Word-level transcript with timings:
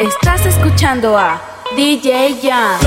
Estás 0.00 0.46
escuchando 0.46 1.18
a 1.18 1.38
DJ 1.76 2.38
Jan. 2.42 2.80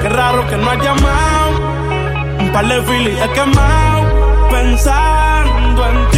qué 0.00 0.08
raro 0.08 0.46
que 0.48 0.56
no 0.56 0.70
ha 0.70 0.76
llamado. 0.76 2.38
Un 2.38 2.52
par 2.52 2.68
de 2.68 2.80
filis 2.84 3.18
he 3.20 3.28
quemado. 3.32 4.48
Pensando 4.52 5.84
en 5.84 6.10
ti 6.10 6.17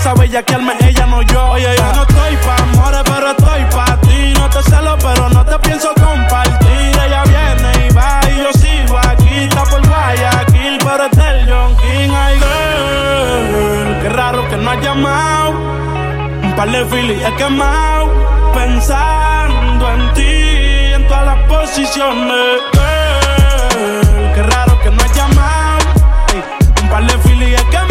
a 0.05 0.13
bellaquearme, 0.13 0.73
ella 0.81 1.05
no 1.05 1.21
yo. 1.21 1.51
Oye, 1.51 1.75
yo 1.77 1.93
no 1.93 2.01
estoy 2.03 2.35
pa' 2.37 2.55
amores, 2.63 3.01
pero 3.03 3.31
estoy 3.31 3.63
pa' 3.75 3.97
ti. 4.01 4.33
No 4.33 4.49
te 4.49 4.63
celo, 4.63 4.97
pero 4.97 5.29
no 5.29 5.45
te 5.45 5.59
pienso 5.59 5.89
compartir. 5.93 6.91
Ella 7.05 7.23
viene 7.23 7.87
y 7.87 7.93
va 7.93 8.19
y 8.31 8.37
yo 8.37 8.51
sigo 8.53 8.97
aquí. 8.97 9.43
Está 9.43 9.63
por 9.63 9.87
Guayaquil, 9.87 10.79
pero 10.83 11.05
es 11.05 11.11
del 11.11 11.49
John 11.49 11.75
King. 11.77 12.09
Girl, 13.51 14.01
qué 14.01 14.09
raro 14.09 14.47
que 14.49 14.57
no 14.57 14.71
has 14.71 14.81
llamado. 14.81 15.51
Un 16.43 16.53
par 16.55 16.71
de 16.71 16.85
filis 16.85 17.21
he 17.23 17.35
quemado. 17.35 18.09
Pensando 18.53 19.91
en 19.91 20.13
ti, 20.13 20.93
en 20.95 21.07
todas 21.07 21.25
las 21.25 21.37
posiciones. 21.47 22.61
Girl, 23.73 24.33
qué 24.33 24.43
raro 24.43 24.79
que 24.81 24.89
no 24.89 25.03
has 25.03 25.15
llamado. 25.15 25.85
un 26.81 26.89
par 26.89 27.03
de 27.03 27.17
filis 27.19 27.59
he 27.59 27.65
quemado. 27.65 27.90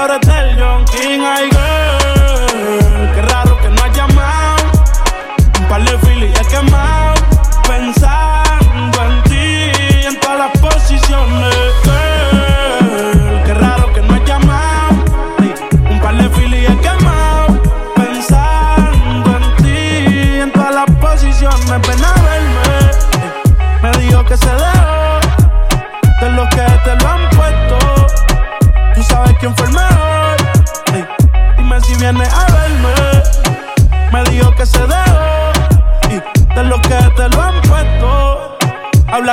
pero 0.00 0.14
es 0.14 0.26
del 0.26 0.58
John 0.58 0.84
King. 0.86 1.20
Ay, 1.20 1.50
girl, 1.50 1.79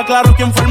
claro 0.07 0.33
quién 0.35 0.53
fue 0.53 0.66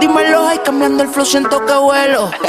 Dímelo, 0.00 0.48
ay, 0.48 0.60
cambiando 0.64 1.02
el 1.02 1.08
flow, 1.10 1.26
siento 1.26 1.64
que 1.66 1.74
vuelo. 1.74 2.30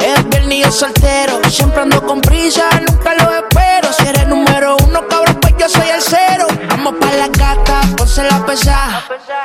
Es 0.00 0.28
viernes 0.28 0.54
y 0.54 0.62
yo 0.62 0.70
soltero. 0.70 1.40
Siempre 1.48 1.80
ando 1.80 2.02
con 2.04 2.20
prisa, 2.20 2.68
nunca 2.86 3.14
lo 3.14 3.34
espero. 3.34 3.92
Si 3.92 4.06
eres 4.06 4.26
número 4.28 4.76
uno, 4.86 5.06
cabrón, 5.08 5.38
pues 5.40 5.54
yo 5.58 5.68
soy 5.68 5.88
el 5.88 6.02
cero. 6.02 6.46
Vamos 6.68 6.94
pa' 7.00 7.12
la 7.14 7.28
gata, 7.28 7.82
ponse 7.96 8.22
la 8.22 8.44
pesa. 8.44 9.02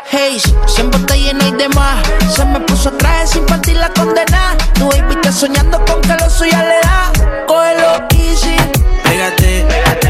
Hey, 0.10 0.42
siempre 0.66 1.00
te 1.02 1.18
lleno 1.18 1.46
y 1.48 1.52
demás. 1.52 2.06
Se 2.34 2.44
me 2.46 2.60
puso 2.62 2.92
traje 2.92 3.28
sin 3.28 3.46
partir 3.46 3.78
la 3.78 3.90
condena. 3.90 4.56
Tu 4.74 4.90
baby 4.90 5.16
está 5.16 5.32
soñando 5.32 5.84
con 5.86 6.02
que 6.02 6.16
lo 6.16 6.30
suya 6.30 6.64
le 6.64 6.80
da. 6.82 7.12
Cógelo 7.48 8.08
easy. 8.12 8.56
Pégate, 9.04 9.66
pégate, 9.70 10.09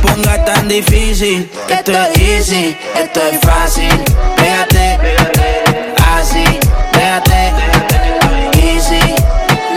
pongas 0.00 0.44
tan 0.44 0.68
difícil. 0.68 1.50
Esto 1.68 1.92
es 1.92 2.18
easy, 2.18 2.76
esto 2.94 3.20
es 3.32 3.40
fácil. 3.40 4.04
Pégate, 4.36 4.98
pégate, 5.00 5.64
así, 6.14 6.44
déjate, 6.92 7.52
easy. 8.62 9.14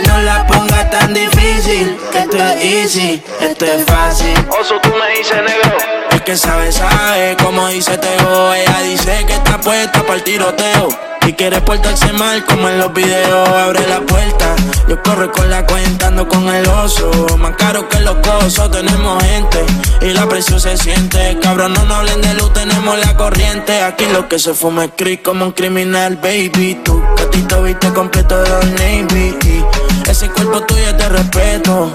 No 0.06 0.18
la 0.22 0.46
pongas 0.46 0.90
tan 0.90 1.12
difícil. 1.14 1.33
Esto 1.74 2.36
es 2.36 2.64
easy, 2.64 3.22
esto 3.40 3.64
es 3.64 3.84
fácil. 3.84 4.32
Oso, 4.60 4.76
tú 4.80 4.90
me 4.90 5.18
dices 5.18 5.38
negro. 5.42 5.76
El 6.12 6.22
que 6.22 6.36
sabe, 6.36 6.70
sabe, 6.70 7.36
como 7.42 7.66
dice 7.66 7.98
Teo. 7.98 8.54
Ella 8.54 8.80
dice 8.82 9.24
que 9.26 9.32
está 9.32 9.60
puesta 9.60 10.02
para 10.02 10.14
el 10.14 10.22
tiroteo. 10.22 10.88
Y 11.26 11.32
quiere 11.32 11.60
portarse 11.62 12.12
mal 12.12 12.44
como 12.44 12.68
en 12.68 12.78
los 12.78 12.92
videos. 12.92 13.48
Abre 13.48 13.88
la 13.88 14.00
puerta, 14.02 14.54
yo 14.86 15.02
corro 15.02 15.32
con 15.32 15.50
la 15.50 15.66
cuenta, 15.66 16.08
ando 16.08 16.28
con 16.28 16.48
el 16.48 16.64
oso. 16.68 17.10
Más 17.38 17.56
caro 17.56 17.88
que 17.88 17.98
los 17.98 18.18
cosos, 18.18 18.70
tenemos 18.70 19.20
gente. 19.24 19.64
Y 20.00 20.12
la 20.12 20.28
presión 20.28 20.60
se 20.60 20.76
siente. 20.76 21.40
Cabrón, 21.42 21.72
no 21.72 21.82
nos 21.86 21.98
hablen 21.98 22.20
de 22.20 22.34
luz, 22.34 22.52
tenemos 22.52 22.96
la 23.00 23.16
corriente. 23.16 23.82
Aquí 23.82 24.06
lo 24.12 24.28
que 24.28 24.38
se 24.38 24.54
fuma 24.54 24.84
es 24.84 24.90
creep 24.96 25.22
como 25.22 25.46
un 25.46 25.52
criminal, 25.52 26.18
baby. 26.22 26.78
Tu 26.84 27.02
gatito 27.16 27.64
viste 27.64 27.92
completo 27.92 28.40
de 28.40 28.66
Navy. 28.66 29.64
Ese 30.08 30.28
cuerpo 30.30 30.60
tuyo 30.62 30.88
es 30.88 30.96
de 30.96 31.08
respeto. 31.08 31.92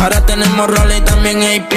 Ahora 0.00 0.24
tenemos 0.24 0.66
roles 0.68 0.98
y 0.98 1.00
también 1.00 1.42
AP. 1.42 1.74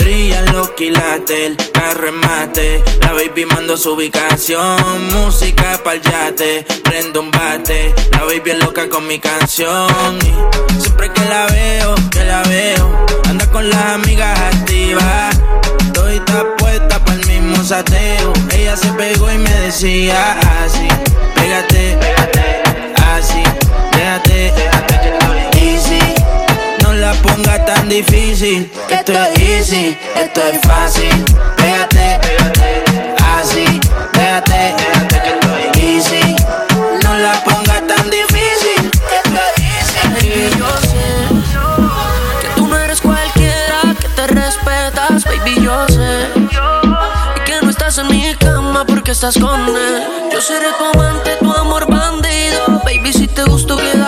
Brillan 0.00 0.52
los 0.52 0.70
quilates, 0.70 1.52
la 1.74 1.94
remate. 1.94 2.82
La 3.00 3.12
baby 3.12 3.46
mando 3.46 3.76
su 3.76 3.92
ubicación. 3.92 5.08
Música 5.12 5.80
pa'l 5.84 6.00
yate, 6.02 6.66
prendo 6.82 7.20
un 7.20 7.30
bate. 7.30 7.94
La 8.10 8.24
baby 8.24 8.50
es 8.50 8.58
loca 8.58 8.88
con 8.88 9.06
mi 9.06 9.18
canción. 9.20 10.18
Y 10.20 10.80
siempre 10.82 11.12
que 11.12 11.24
la 11.26 11.46
veo, 11.46 11.94
que 12.10 12.24
la 12.24 12.42
veo, 12.42 13.06
anda 13.28 13.48
con 13.50 13.68
las 13.70 13.84
amigas 13.94 14.38
activas. 14.52 15.38
Estoy 15.86 16.20
puesta 16.58 17.04
pa'l 17.04 17.24
mismo 17.26 17.62
sateo. 17.62 18.32
Ella 18.50 18.76
se 18.76 18.88
pegó 18.94 19.30
y 19.30 19.38
me 19.38 19.50
decía 19.60 20.38
así: 20.64 20.88
Pégate, 21.36 21.96
pégate, 22.00 22.43
easy. 25.56 25.98
No 26.82 26.92
la 26.92 27.12
pongas 27.14 27.64
tan 27.66 27.88
difícil. 27.88 28.70
Esto 28.88 29.12
es 29.12 29.38
easy, 29.40 29.98
esto 30.14 30.40
es 30.52 30.60
fácil. 30.62 31.24
Pégate, 31.56 32.20
pégate, 32.22 32.84
así, 33.36 33.80
déjate, 34.12 34.74
easy. 35.80 36.36
No 37.02 37.14
la 37.18 37.32
pongas 37.44 37.82
tan 37.86 38.10
difícil. 38.10 38.90
Esto 39.18 39.40
es 39.56 39.62
easy. 39.62 40.58
Yo 40.58 40.76
sé 40.80 41.06
que 42.40 42.48
tú 42.54 42.66
no 42.68 42.76
eres 42.78 43.00
cualquiera, 43.00 43.80
que 44.00 44.08
te 44.08 44.26
respetas, 44.28 45.24
baby, 45.24 45.60
yo 45.60 45.86
sé. 45.88 46.28
Y 47.36 47.40
que 47.44 47.60
no 47.62 47.70
estás 47.70 47.98
en 47.98 48.08
mi 48.08 48.34
cama 48.36 48.84
porque 48.86 49.10
estás 49.10 49.36
con 49.38 49.60
él. 49.68 50.02
Yo 50.32 50.40
seré 50.40 50.68
tu 50.78 50.84
amante, 50.84 51.36
tu 51.40 51.52
amor 51.52 51.86
bandido. 51.90 52.80
Baby, 52.84 53.12
si 53.12 53.26
te 53.26 53.42
gusto, 53.44 53.76
quédate 53.76 54.03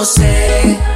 No 0.00 0.89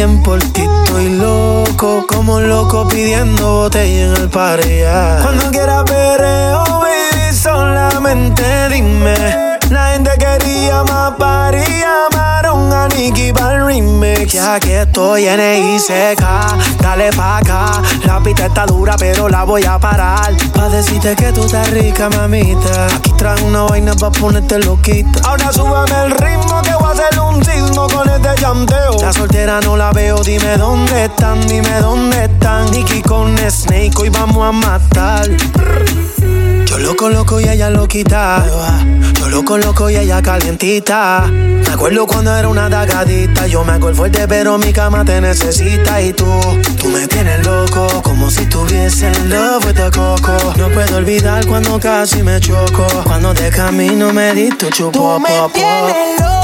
también 0.00 0.22
por 0.22 0.38
ti 0.38 0.62
estoy 0.62 1.10
loco, 1.10 2.06
como 2.08 2.40
loco 2.40 2.88
pidiendo 2.88 3.64
botella 3.64 4.06
en 4.06 4.16
el 4.16 4.30
pareja. 4.30 5.18
Cuando 5.20 5.50
quieras 5.50 5.84
perreo, 5.84 6.64
baby, 6.80 7.34
solamente 7.34 8.42
dime. 8.70 9.14
La 9.68 9.92
gente 9.92 10.10
quería 10.18 10.82
más 10.84 11.12
para 11.18 11.62
llamaron 11.64 12.72
a 12.72 12.88
Nicky 12.88 13.32
para 13.32 13.62
remix. 13.64 14.32
Ya 14.32 14.58
que 14.58 14.82
estoy 14.82 15.26
en 15.26 15.40
ICK, 15.40 16.22
dale 16.80 17.12
pa' 17.12 17.38
acá. 17.38 17.82
La 18.04 18.20
pista 18.20 18.46
está 18.46 18.64
dura, 18.64 18.96
pero 18.98 19.28
la 19.28 19.44
voy 19.44 19.64
a 19.64 19.78
parar. 19.78 20.34
Pa' 20.54 20.68
decirte 20.70 21.14
que 21.14 21.30
tú 21.32 21.44
estás 21.44 21.70
rica, 21.70 22.08
mamita. 22.08 22.86
Aquí 22.86 23.12
trae 23.18 23.42
una 23.42 23.64
vaina 23.64 23.94
pa' 23.94 24.10
ponerte 24.10 24.58
loquita. 24.60 25.20
Ahora 25.28 25.52
súbame 25.52 26.04
el 26.06 26.10
ritmo 26.12 26.59
sismo 27.44 27.86
con 27.88 28.08
este 28.08 28.40
llanteo. 28.40 28.96
La 29.00 29.12
soltera 29.12 29.60
no 29.60 29.76
la 29.76 29.92
veo, 29.92 30.22
dime 30.22 30.56
dónde 30.56 31.04
están, 31.04 31.46
dime 31.46 31.80
dónde 31.80 32.24
están. 32.24 32.70
Nicky 32.70 33.02
con 33.02 33.36
Snake, 33.38 33.92
hoy 33.96 34.08
vamos 34.10 34.48
a 34.48 34.52
matar. 34.52 35.28
Yo 36.66 36.78
lo 36.78 36.94
coloco 36.96 37.40
y 37.40 37.48
ella 37.48 37.68
lo 37.70 37.88
quita. 37.88 38.44
Yo 39.18 39.28
lo 39.28 39.44
coloco 39.44 39.90
y 39.90 39.96
ella 39.96 40.22
calientita. 40.22 41.26
Me 41.30 41.68
acuerdo 41.68 42.06
cuando 42.06 42.36
era 42.36 42.48
una 42.48 42.68
dagadita. 42.68 43.46
Yo 43.46 43.64
me 43.64 43.72
hago 43.72 43.88
el 43.88 43.94
fuerte, 43.94 44.26
pero 44.28 44.56
mi 44.56 44.72
cama 44.72 45.04
te 45.04 45.20
necesita. 45.20 46.00
Y 46.00 46.12
tú, 46.12 46.26
tú 46.80 46.88
me 46.88 47.06
tienes 47.08 47.44
loco. 47.44 47.88
Como 48.02 48.30
si 48.30 48.46
tuviese 48.46 49.08
en 49.08 49.30
love 49.30 49.66
with 49.66 49.74
the 49.74 49.90
coco. 49.90 50.54
No 50.56 50.68
puedo 50.68 50.96
olvidar 50.96 51.44
cuando 51.46 51.78
casi 51.80 52.22
me 52.22 52.38
choco. 52.40 52.86
Cuando 53.04 53.34
de 53.34 53.50
camino 53.50 54.12
me 54.12 54.32
di 54.32 54.50
tu 54.50 54.70
chupo, 54.70 54.92
Tú 54.92 55.20
me 55.20 55.28
tienes 55.52 56.20
loco, 56.20 56.39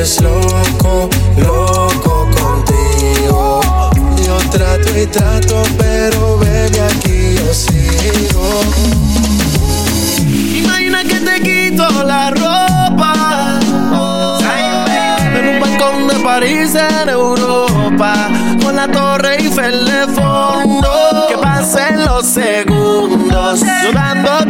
tienes 0.00 0.22
loco, 0.22 1.10
loco 1.36 2.28
contigo. 2.30 3.60
Yo 4.24 4.36
trato 4.50 4.98
y 4.98 5.06
trato, 5.06 5.62
pero 5.76 6.38
baby 6.38 6.78
aquí 6.78 7.34
yo 7.36 7.52
sigo. 7.52 8.62
Imagina 10.56 11.02
que 11.04 11.20
te 11.20 11.40
quito 11.42 11.86
la 12.04 12.30
ropa. 12.30 13.60
En 15.34 15.48
un 15.48 15.60
balcón 15.60 16.08
de 16.08 16.14
París 16.20 16.74
en 16.74 17.08
Europa. 17.10 18.30
Con 18.62 18.76
la 18.76 18.88
torre 18.88 19.36
Eiffel 19.36 19.84
de 19.84 20.06
fondo. 20.14 21.26
Que 21.28 21.36
pasen 21.36 22.04
los 22.06 22.24
segundos. 22.26 23.60
Sudándote 23.60 24.30
hasta 24.30 24.49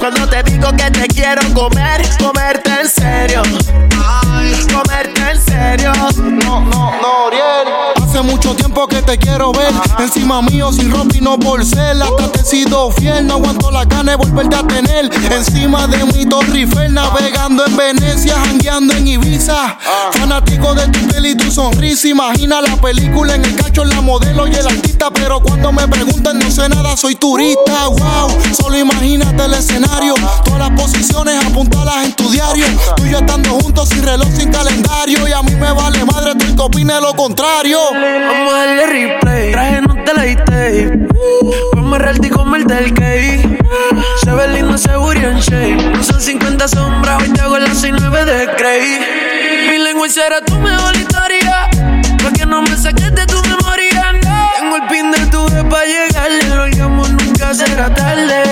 Cuando 0.00 0.26
te 0.26 0.42
digo 0.44 0.72
que 0.72 0.90
te 0.90 1.06
quiero 1.08 1.42
comer, 1.52 2.00
comerte 2.18 2.70
en 2.70 2.88
serio. 2.88 3.42
Comerte 4.72 5.30
en 5.30 5.40
serio. 5.42 5.92
No, 6.16 6.60
no, 6.62 7.00
no, 7.02 7.24
Oriel. 7.26 7.99
Hace 8.10 8.22
mucho 8.22 8.56
tiempo 8.56 8.88
que 8.88 9.02
te 9.02 9.16
quiero 9.18 9.52
ver. 9.52 9.72
Encima 10.00 10.42
mío 10.42 10.72
sin 10.72 10.90
ropa 10.90 11.16
y 11.16 11.20
no 11.20 11.38
por 11.38 11.64
ser. 11.64 11.96
Hasta 12.02 12.32
te 12.32 12.40
he 12.40 12.44
sido 12.44 12.90
fiel, 12.90 13.24
no 13.24 13.34
aguanto 13.34 13.70
la 13.70 13.84
gana 13.84 14.10
de 14.10 14.16
volverte 14.16 14.56
a 14.56 14.66
tener. 14.66 15.08
Encima 15.30 15.86
de 15.86 16.04
mi 16.06 16.26
Torre 16.26 16.58
Eiffel 16.58 16.92
Navegando 16.92 17.64
en 17.64 17.76
Venecia, 17.76 18.34
jangueando 18.34 18.94
en 18.94 19.06
Ibiza. 19.06 19.78
Fanático 20.10 20.74
de 20.74 20.88
tu 20.88 20.98
piel 21.06 21.26
y 21.26 21.34
tu 21.36 21.52
sonrisa. 21.52 22.08
Imagina 22.08 22.60
la 22.60 22.74
película 22.74 23.36
en 23.36 23.44
el 23.44 23.54
cacho, 23.54 23.84
la 23.84 24.00
modelo 24.00 24.48
y 24.48 24.54
el 24.56 24.66
artista. 24.66 25.12
Pero 25.12 25.40
cuando 25.40 25.70
me 25.70 25.86
preguntan 25.86 26.40
no 26.40 26.50
sé 26.50 26.68
nada, 26.68 26.96
soy 26.96 27.14
turista. 27.14 27.86
Wow, 27.86 28.36
solo 28.60 28.76
imagínate 28.76 29.44
el 29.44 29.54
escenario. 29.54 30.14
Todas 30.44 30.58
las 30.58 30.70
posiciones 30.70 31.44
apuntalas 31.44 32.06
en 32.06 32.12
tu 32.14 32.28
diario. 32.28 32.66
Tú 32.96 33.06
y 33.06 33.10
yo 33.10 33.18
estando 33.18 33.50
juntos 33.50 33.88
sin 33.88 34.02
reloj, 34.02 34.26
sin 34.36 34.50
calendario. 34.50 35.28
Y 35.28 35.32
a 35.32 35.42
mí 35.42 35.54
me 35.54 35.70
vale 35.70 36.04
madre, 36.04 36.34
tú 36.34 36.56
que 36.56 36.62
opines 36.62 37.00
lo 37.00 37.14
contrario 37.14 37.78
Vamos 38.00 38.54
a 38.54 38.58
darle 38.58 38.86
replay. 38.86 39.52
Traje 39.52 39.82
no 39.82 39.94
te 40.04 40.14
la 40.14 40.44
tape. 40.44 40.98
Vamos 41.74 41.98
a 41.98 42.02
relte 42.02 42.28
y 42.28 42.72
el 42.72 42.94
cake. 42.94 43.58
Se 44.24 44.30
ve 44.30 44.48
lindo 44.48 44.76
booty 45.00 45.24
en 45.24 45.38
shape. 45.38 46.02
Son 46.02 46.20
50 46.20 46.68
sombras, 46.68 47.22
hoy 47.22 47.28
te 47.30 47.40
hago 47.42 47.58
las 47.58 47.78
69 47.78 48.24
de 48.24 48.46
Grey. 48.58 49.00
Mi 49.70 49.78
lengua 49.78 50.08
será 50.08 50.40
tu 50.40 50.54
mejor 50.58 50.96
historia. 50.96 51.68
Pa' 52.22 52.32
que 52.32 52.46
no 52.46 52.62
me 52.62 52.76
saques 52.76 53.14
de 53.14 53.26
tu 53.26 53.40
memoria. 53.42 54.18
Tengo 54.58 54.76
el 54.76 54.82
pin 54.88 55.10
de 55.10 55.26
tu 55.26 55.44
vez 55.50 55.64
pa' 55.64 55.84
llegarle. 55.84 56.06
El 56.06 56.09
será 57.54 57.92
tarde. 57.92 58.42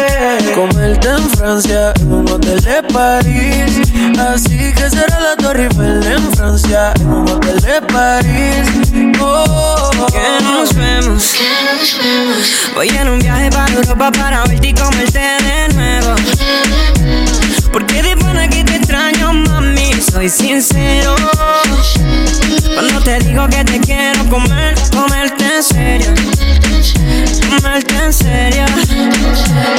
Comerte 0.54 1.08
en 1.08 1.30
Francia, 1.30 1.92
en 2.00 2.12
un 2.12 2.28
hotel 2.28 2.60
de 2.60 2.82
París. 2.92 3.80
Así 4.18 4.72
que 4.72 4.90
será 4.90 5.20
la 5.20 5.36
Torre 5.36 5.64
Eiffel 5.64 6.02
en 6.04 6.32
Francia, 6.32 6.92
en 7.00 7.08
un 7.08 7.28
hotel 7.28 7.60
de 7.60 7.82
París. 7.82 8.68
Oh, 9.20 9.90
Que 10.12 10.44
nos 10.44 10.74
vemos. 10.74 11.34
Voy 12.74 12.88
en 12.88 13.08
un 13.08 13.18
viaje 13.18 13.50
para 13.50 13.72
Europa 13.72 14.10
para 14.12 14.44
verte 14.44 14.68
y 14.68 14.74
comerte 14.74 15.18
de 15.18 15.74
nuevo. 15.74 16.14
Porque 17.72 18.02
de 18.02 18.16
pana 18.16 18.48
que 18.48 18.64
te 18.64 18.76
extraño, 18.76 19.32
mami, 19.32 19.92
soy 20.10 20.28
sincero. 20.28 21.14
Cuando 22.74 23.00
te 23.02 23.18
digo 23.20 23.46
que 23.48 23.64
te 23.64 23.80
quiero 23.80 24.24
comer, 24.28 24.74
comerte 24.90 25.44
en 25.56 25.62
serio. 25.62 26.14
Comerte 27.48 27.94
en 27.94 28.12
serio. 28.12 28.64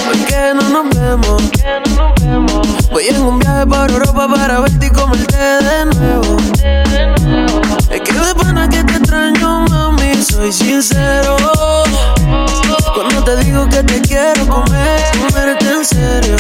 ¿Por 0.06 0.18
qué 0.26 0.54
no 0.54 0.70
nos 0.70 0.96
vemos? 0.96 1.42
Voy 2.92 3.08
en 3.08 3.22
un 3.22 3.40
viaje 3.40 3.66
para 3.68 3.94
Europa 3.94 4.28
para 4.28 4.60
verte 4.62 4.86
y 4.86 4.90
comerte 4.90 5.38
de 5.38 5.86
nuevo. 5.86 6.38
Es 7.90 8.02
que 8.02 8.14
de 8.14 8.36
pana 8.36 8.70
que 8.70 8.84
te 8.84 8.94
extraño, 8.94 9.66
mami, 9.70 10.22
soy 10.24 10.52
sincero. 10.52 11.38
Cuando 12.94 13.24
te 13.24 13.44
digo 13.44 13.68
que 13.70 13.84
te 13.84 14.02
quiero 14.02 14.48
comer, 14.48 15.02
comerte 15.20 15.66
en 15.70 15.86
serio. 15.86 16.36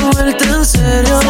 Comerte 0.00 0.44
en 0.44 0.64
serio. 0.64 1.20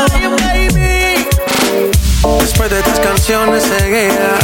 Después 2.43 2.71
de 2.71 2.81
estas 2.81 2.99
canciones 2.99 3.63
seguía 3.63 4.37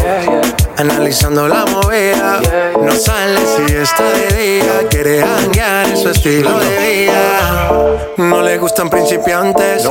Analizando 0.76 1.49
la 1.49 1.64
movida. 1.67 2.40
No 2.81 2.93
sale 2.93 3.40
si 3.40 3.75
está 3.75 4.05
de 4.12 4.37
día 4.37 4.88
Quiere 4.88 5.21
hanguear 5.21 5.88
en 5.88 5.97
su 5.97 6.09
estilo 6.09 6.61
de 6.61 6.78
vida. 6.78 7.99
No 8.19 8.40
le 8.40 8.57
gustan 8.59 8.88
principiantes 8.88 9.88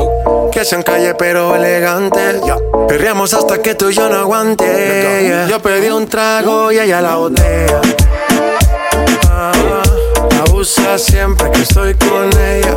Que 0.54 0.64
sean 0.64 0.84
calle 0.84 1.16
pero 1.16 1.54
elegantes. 1.58 2.38
Perreamos 2.88 3.34
hasta 3.34 3.62
que 3.62 3.76
tú 3.76 3.90
y 3.90 3.94
yo 3.94 4.08
no 4.08 4.20
aguante. 4.20 5.46
Yo 5.50 5.62
pedí 5.62 5.90
un 5.90 6.08
trago 6.08 6.72
y 6.72 6.80
ella 6.80 7.02
la 7.02 7.18
botella 7.18 7.82
Ah, 9.30 9.52
Abusa 10.48 10.98
siempre 10.98 11.52
que 11.52 11.62
estoy 11.62 11.94
con 11.96 12.30
ella. 12.40 12.74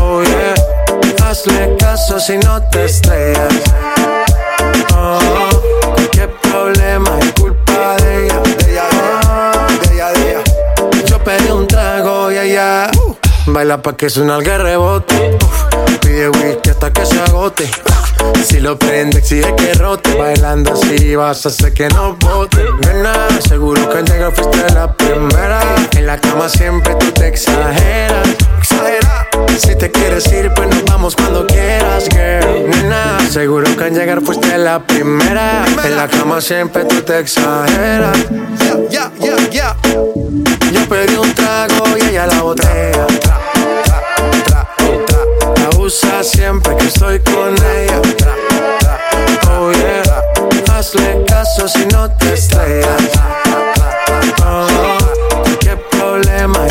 Oh 0.00 0.22
yeah 0.22 0.63
Hazle 1.34 1.76
caso 1.80 2.20
si 2.20 2.38
no 2.38 2.62
te 2.70 2.84
estrellas. 2.84 3.54
Oh, 4.96 5.18
qué 6.12 6.28
problema 6.28 7.18
es 7.18 7.32
culpa 7.32 7.96
de 7.96 8.26
ella. 8.26 8.40
De 8.40 8.70
ella, 8.70 8.88
de 9.80 9.94
ella, 9.94 10.12
de 10.12 10.30
ella. 10.30 10.42
Yo 11.04 11.18
pedí 11.24 11.50
un 11.50 11.66
trago 11.66 12.30
y 12.30 12.38
ella 12.38 12.88
uh, 13.04 13.16
baila 13.46 13.82
pa' 13.82 13.96
que 13.96 14.10
suena 14.10 14.36
el 14.36 14.44
rebote. 14.44 15.36
Uf, 15.42 15.98
pide 16.02 16.28
whisky 16.28 16.70
hasta 16.70 16.92
que 16.92 17.04
se 17.04 17.20
agote. 17.20 17.68
Si 18.46 18.60
lo 18.60 18.78
prende, 18.78 19.18
exige 19.18 19.56
que 19.56 19.74
rote. 19.74 20.14
Bailando 20.16 20.74
así 20.74 21.16
vas 21.16 21.44
a 21.46 21.48
hacer 21.48 21.74
que 21.74 21.88
no 21.88 22.14
bote. 22.14 22.64
Nena, 22.86 23.28
seguro 23.40 23.88
que 23.88 23.98
el 23.98 24.04
negro 24.04 24.30
fuiste 24.30 24.72
la 24.72 24.96
primera. 24.96 25.60
En 25.96 26.06
la 26.06 26.16
cama 26.16 26.48
siempre 26.48 26.94
tú 26.94 27.10
te 27.10 27.26
exageras. 27.26 28.28
Exageras. 28.60 29.23
Si 29.58 29.76
te 29.76 29.90
quieres 29.90 30.26
ir, 30.32 30.52
pues 30.54 30.68
nos 30.68 30.84
vamos 30.84 31.14
cuando 31.14 31.46
quieras, 31.46 32.08
girl. 32.10 32.68
Nena, 32.68 33.18
seguro 33.30 33.64
que 33.76 33.84
al 33.84 33.94
llegar 33.94 34.20
fuiste 34.20 34.58
la 34.58 34.80
primera. 34.80 35.64
En 35.84 35.96
la 35.96 36.08
cama 36.08 36.40
siempre 36.40 36.84
tú 36.84 37.00
te 37.02 37.20
exageras. 37.20 38.16
Yeah, 38.90 39.12
yeah, 39.20 39.50
yeah, 39.50 39.76
Yo 40.72 40.88
pedí 40.88 41.14
un 41.14 41.32
trago 41.34 41.84
y 41.96 42.04
ella 42.04 42.26
la 42.26 42.42
botella. 42.42 43.06
La 45.56 45.78
usa 45.78 46.24
siempre 46.24 46.76
que 46.76 46.86
estoy 46.86 47.20
con 47.20 47.54
ella. 47.54 48.02
Oh 49.50 49.70
yeah, 49.72 50.76
hazle 50.76 51.24
caso 51.26 51.68
si 51.68 51.86
no 51.86 52.10
te 52.10 52.34
estrellas. 52.34 53.02
Oh, 54.44 54.96
qué 55.60 55.76
problema 55.90 56.66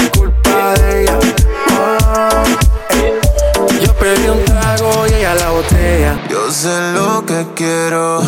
Yo 6.33 6.51
sé 6.51 6.93
lo 6.93 7.23
que 7.27 7.45
quiero, 7.53 8.19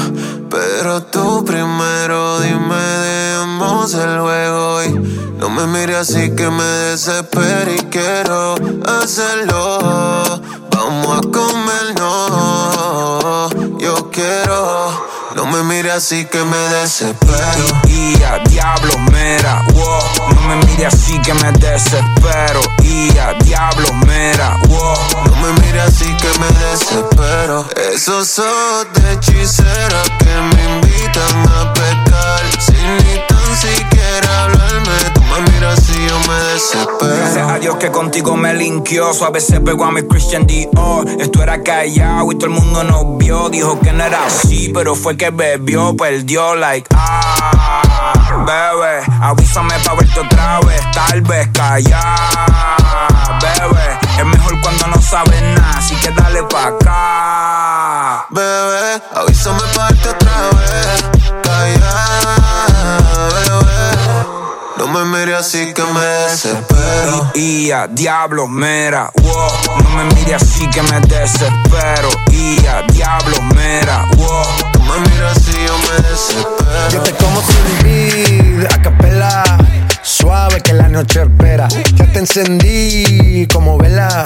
pero 0.51 1.01
tú 1.05 1.43
primero 1.43 2.39
dime, 2.39 2.75
demos 2.75 3.95
el 3.95 4.19
juego 4.19 4.83
y 4.83 4.89
no 5.39 5.49
me 5.49 5.65
mires 5.65 6.07
así 6.07 6.29
que 6.35 6.47
me 6.51 6.63
desespero 6.63 7.73
y 7.73 7.79
quiero 7.85 8.53
hacerlo. 9.01 10.39
Vamos 10.69 11.17
a 11.17 11.21
comer, 11.31 11.95
no, 11.97 13.49
yo 13.79 14.11
quiero. 14.11 15.03
No 15.35 15.47
me 15.47 15.63
mires 15.63 15.93
así 15.93 16.25
que 16.25 16.43
me 16.43 16.57
desespero. 16.57 17.81
Y 17.87 18.21
a 18.21 18.37
diablo, 18.47 18.99
mera. 19.11 19.65
No 20.45 20.55
me 20.55 20.65
mires 20.67 20.93
así 20.93 21.19
que 21.21 21.33
me 21.33 21.51
desespero. 21.53 22.61
Y 22.83 23.17
a 23.17 23.33
diablo, 23.33 23.91
mera, 24.05 24.55
wow. 24.67 24.95
No 25.25 25.35
me 25.37 25.53
mires 25.53 25.85
así 25.87 26.05
que 26.17 26.27
me 26.39 26.45
desespero. 26.69 27.65
Esos 27.91 28.37
ojos 28.37 28.87
de 28.93 29.13
hechicera 29.13 30.03
que 30.19 30.55
me 30.55 30.75
invitan 30.75 31.47
a 31.49 31.73
pecar. 31.73 32.41
Sin 32.59 32.97
ni 32.97 33.19
tan 33.27 33.57
siquiera 33.57 34.43
hablarme. 34.43 34.91
Tú 35.15 35.21
me 35.23 35.51
miras 35.51 35.79
así 35.79 35.93
yo 36.07 36.19
me 36.31 36.39
desespero. 36.53 37.15
Gracias 37.15 37.49
a 37.49 37.57
Dios 37.57 37.77
que 37.77 37.89
contigo 37.89 38.37
me 38.37 38.53
linkió. 38.53 39.15
Suave 39.15 39.41
se 39.41 39.59
pegó 39.61 39.85
a 39.85 39.91
mi 39.91 40.03
Christian 40.03 40.45
Dior. 40.45 41.09
Esto 41.19 41.41
era 41.41 41.63
callado 41.63 42.31
y 42.31 42.35
todo 42.35 42.45
el 42.45 42.51
mundo 42.51 42.83
nos 42.83 43.17
vio. 43.17 43.49
Dijo 43.49 43.79
que 43.79 43.91
no 43.93 44.03
era 44.03 44.27
así, 44.27 44.69
pero 44.71 44.93
fue 44.93 45.17
que 45.17 45.31
bebió, 45.31 45.95
perdió, 45.97 46.53
like, 46.53 46.87
ah, 46.93 47.44
avísame 49.21 49.79
pa' 49.79 49.93
verte 49.95 50.19
otra 50.19 50.59
vez, 50.61 50.81
tal 50.93 51.21
vez 51.21 51.47
callar, 51.53 52.19
bebé, 53.41 53.99
es 54.17 54.25
mejor 54.25 54.61
cuando 54.61 54.87
no 54.87 55.01
sabes 55.01 55.41
nada, 55.41 55.77
así 55.77 55.95
que 55.95 56.11
dale 56.11 56.43
pa' 56.43 56.67
acá, 56.67 58.25
bebé, 58.29 59.01
avísame 59.15 59.61
pa' 59.75 59.87
verte 59.87 60.09
otra 60.09 60.49
vez, 60.57 61.03
callar, 61.43 63.03
bebé, 63.33 63.65
no 64.77 64.87
me 64.87 65.05
mires 65.05 65.39
así 65.39 65.73
que 65.73 65.83
me 65.83 65.99
desespero. 65.99 67.31
Y, 67.33 67.71
a 67.71 67.87
diablo, 67.87 68.47
mera, 68.47 69.09
wow. 69.21 69.83
No 69.83 69.89
me 69.91 70.03
mires 70.15 70.43
así 70.43 70.69
que 70.69 70.81
me 70.83 70.99
desespero. 71.01 72.09
Y 72.29 72.65
a 72.67 72.81
diablo, 72.81 73.41
mera, 73.55 74.05
wow. 74.17 74.74
Me 74.87 74.99
mires 74.99 75.31
así, 75.31 75.51
yo 75.65 75.77
me 75.77 76.07
desespero. 76.07 76.89
Yo 76.91 77.01
te 77.01 77.11
como 77.13 77.41
sin 77.41 77.83
vid, 77.83 78.65
a 78.65 78.81
capela. 78.81 79.43
Suave 80.01 80.61
que 80.61 80.73
la 80.73 80.87
noche 80.87 81.23
espera. 81.23 81.67
Ya 81.95 82.05
te 82.11 82.19
encendí 82.19 83.47
como 83.51 83.77
vela 83.77 84.23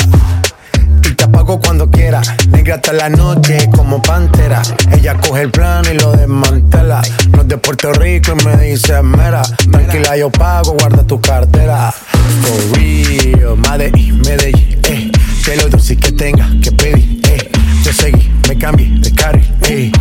y 1.03 1.13
te 1.15 1.23
apago 1.23 1.59
cuando 1.59 1.89
quiera. 1.89 2.21
Negra 2.49 2.75
hasta 2.75 2.93
la 2.93 3.09
noche 3.09 3.69
como 3.73 4.01
pantera. 4.01 4.61
Ella 4.91 5.15
coge 5.15 5.43
el 5.43 5.51
plano 5.51 5.89
y 5.91 5.97
lo 5.97 6.11
desmantela. 6.11 7.01
No 7.31 7.41
es 7.41 7.47
de 7.47 7.57
Puerto 7.57 7.93
Rico 7.93 8.33
y 8.39 8.45
me 8.45 8.57
dice 8.57 9.01
mera. 9.01 9.41
Tranquila, 9.71 10.17
yo 10.17 10.29
pago, 10.29 10.73
guarda 10.73 11.03
tu 11.03 11.19
cartera. 11.21 11.93
For 12.41 12.77
real, 12.77 13.57
Medellín, 13.57 14.21
Medellín, 14.21 14.79
eh. 14.83 15.11
Que 15.43 15.55
lo 15.55 15.69
dulce 15.69 15.97
que 15.97 16.11
tenga 16.11 16.47
que 16.61 16.71
pedir, 16.71 17.21
eh. 17.27 17.51
Te 17.83 17.93
seguí, 17.93 18.29
me 18.47 18.57
cambié 18.57 18.89
de 18.99 19.11
carril, 19.13 19.47
eh. 19.67 19.91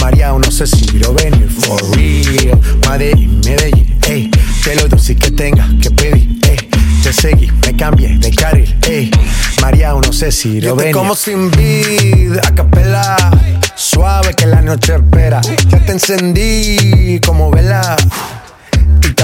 María, 0.00 0.32
no 0.32 0.50
sé 0.50 0.66
si 0.66 0.84
quiero 0.86 1.14
venir. 1.14 1.48
For 1.48 1.80
real, 1.96 2.58
Medellín, 2.88 3.40
Medellín, 3.44 3.98
eh. 4.06 4.30
Que 4.64 4.74
lo 4.74 4.88
dulce 4.88 5.16
que 5.16 5.30
tenga 5.30 5.68
que 5.80 5.90
pedir, 5.90 6.38
eh. 6.44 6.68
Te 7.02 7.12
seguí, 7.12 7.50
me 7.64 7.76
cambié 7.76 8.18
de 8.18 8.30
carril, 8.32 8.76
eh. 8.86 9.10
María, 9.60 9.92
no 9.92 10.12
sé 10.12 10.30
si 10.32 10.60
lo 10.60 10.76
ven. 10.76 10.92
como 10.92 11.14
sin 11.14 11.50
vid, 11.50 12.38
a 12.42 12.54
capela. 12.54 13.16
Suave 13.74 14.34
que 14.34 14.46
la 14.46 14.60
noche 14.60 14.94
espera. 14.96 15.40
Ya 15.40 15.78
te 15.84 15.92
encendí 15.92 17.20
como 17.24 17.50
vela. 17.50 17.96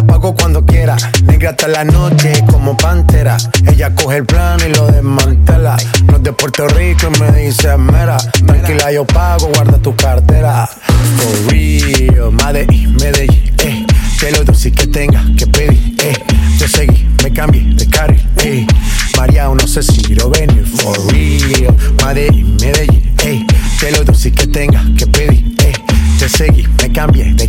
Y 0.04 0.06
te 0.06 0.12
apago 0.12 0.34
cuando 0.34 0.64
quiera. 0.64 0.96
Negra 1.24 1.50
hasta 1.50 1.68
la 1.68 1.84
noche 1.84 2.44
como 2.50 2.76
pantera. 2.76 3.36
Ella 3.66 3.94
coge 3.94 4.18
el 4.18 4.26
plano 4.26 4.64
y 4.66 4.74
lo 4.74 4.86
desmantela. 4.86 5.76
No 6.06 6.16
es 6.16 6.22
de 6.22 6.32
Puerto 6.32 6.68
Rico 6.68 7.08
y 7.14 7.20
me 7.20 7.32
dice 7.44 7.76
mera. 7.76 8.18
Tranquila, 8.46 8.92
yo 8.92 9.06
pago, 9.06 9.48
guarda 9.48 9.78
tu 9.78 9.94
cartera. 9.96 10.68
For 11.16 11.52
real, 11.52 12.32
Medellín, 12.32 12.96
Medellín, 12.96 13.54
eh. 13.58 13.86
Que 14.20 14.30
lo 14.32 14.44
dulce 14.44 14.72
que 14.72 14.86
tenga 14.86 15.24
que 15.36 15.46
pedir, 15.46 15.96
eh. 16.02 16.14
Te 16.58 16.68
seguí, 16.68 17.08
me 17.22 17.32
cambié 17.32 17.62
de 17.74 17.88
carril, 17.88 18.28
eh. 18.38 18.66
María, 19.16 19.48
no 19.48 19.66
sé 19.66 19.82
si 19.82 20.02
quiero 20.02 20.28
venir 20.30 20.66
for 20.66 20.98
real. 21.12 21.74
Medellín, 22.04 22.56
Medellín, 22.60 23.14
ey. 23.24 23.46
Que 23.80 23.90
lo 23.92 24.04
dulce 24.04 24.32
que 24.32 24.46
tenga 24.46 24.84
que 24.96 25.06
pedir, 25.06 25.54
ey. 25.58 25.72
Te 26.18 26.28
seguí, 26.28 26.66
me 26.80 26.92
cambié 26.92 27.32
de 27.34 27.46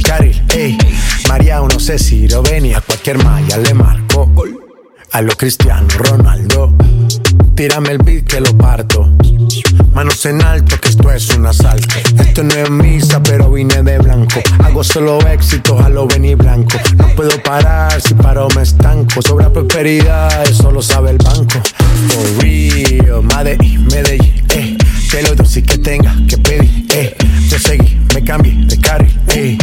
sé 1.86 2.00
si 2.00 2.18
quiero 2.18 2.42
venir. 2.42 2.76
A 2.76 2.82
cualquier 2.82 3.24
malla 3.24 3.58
le 3.58 3.74
marco. 3.76 4.32
A 5.12 5.22
lo 5.22 5.36
Cristiano 5.36 5.88
Ronaldo. 5.96 6.74
Tírame 7.54 7.92
el 7.92 8.00
beat 8.00 8.26
que 8.26 8.42
lo 8.42 8.58
parto. 8.58 9.12
Manos 9.94 10.26
en 10.26 10.42
alto, 10.42 10.78
que 10.82 10.90
esto 10.90 11.12
es 11.12 11.30
un 11.30 11.46
asalto. 11.46 11.94
Esto 12.20 12.44
no 12.44 12.56
es 12.56 12.72
misa, 12.72 13.22
pero 13.22 13.52
vine 13.52 13.84
de 13.84 14.00
blanco. 14.00 14.42
Hago 14.64 14.84
solo 14.84 15.20
éxitos 15.28 15.80
a 15.80 15.90
lo 15.90 16.08
venir 16.08 16.38
blanco. 16.38 16.80
No 16.98 17.08
puedo 17.10 17.42
parar, 17.44 18.02
si 18.02 18.16
paro 18.16 18.48
me 18.56 18.64
estanco. 18.64 19.22
Sobra 19.22 19.54
prosperidad, 19.54 20.44
eso 20.50 20.72
lo 20.72 20.82
sabe 20.82 21.12
el 21.12 21.18
banco. 21.18 21.62
For 22.08 22.44
real, 22.44 23.22
Medellín, 23.22 23.86
Medellín, 23.86 24.44
eh. 24.50 24.78
Que 25.10 25.22
lo 25.22 25.36
dulce 25.36 25.64
que 25.64 25.78
tenga 25.78 26.14
que 26.28 26.38
pedir, 26.38 26.86
eh. 26.90 27.16
Te 27.50 27.58
seguí, 27.60 27.98
me 28.14 28.22
cambié 28.24 28.54
de 28.66 28.78
carril, 28.80 29.18
eh. 29.30 29.58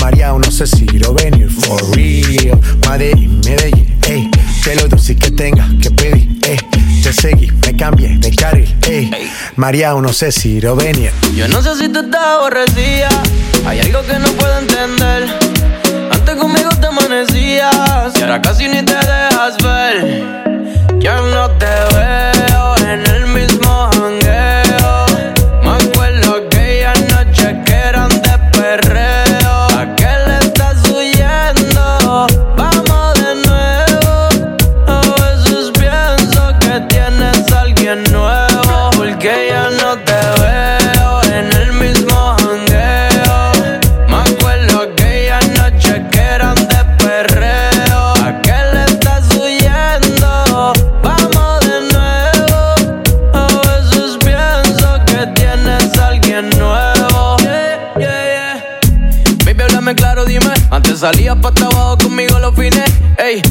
María, 0.00 0.32
no 0.32 0.50
sé 0.50 0.66
si 0.66 0.84
quiero 0.84 1.14
venir. 1.14 1.48
For 1.50 1.82
real, 1.96 2.58
Medellín, 2.86 3.40
Medellín, 3.44 3.98
eh. 4.06 4.30
Que 4.62 4.74
lo 4.74 4.86
dulce 4.88 5.16
que 5.16 5.30
tenga 5.30 5.66
que 5.80 5.90
pedir, 5.90 6.38
eh. 6.44 6.58
Te 7.02 7.12
seguí, 7.12 7.50
me 7.64 7.74
cambié 7.74 8.18
de 8.18 8.34
carril, 8.34 8.76
eh. 8.86 9.10
María, 9.56 9.94
no 9.94 10.12
sé 10.12 10.30
si 10.30 10.52
quiero 10.52 10.76
venir. 10.76 11.10
Yo 11.34 11.48
no 11.48 11.62
sé 11.62 11.76
si 11.76 11.88
tú 11.88 12.00
estás 12.00 12.26
aborrecida. 12.38 13.08
Hay 13.66 13.80
algo 13.80 14.02
que 14.02 14.18
no 14.18 14.28
puedo 14.32 14.58
entender. 14.58 15.28
Antes 16.12 16.34
conmigo 16.36 16.68
te 16.80 16.86
amanecías 16.86 18.12
y 18.18 18.22
ahora 18.22 18.42
casi 18.42 18.68
ni 18.68 18.82
te 18.82 18.94
dejas 18.94 19.56
ver. 19.62 20.22
Ya 20.98 21.20
no 21.20 21.48
te 21.52 21.66
veo 21.94 22.76
en 22.92 23.06
el 23.06 23.26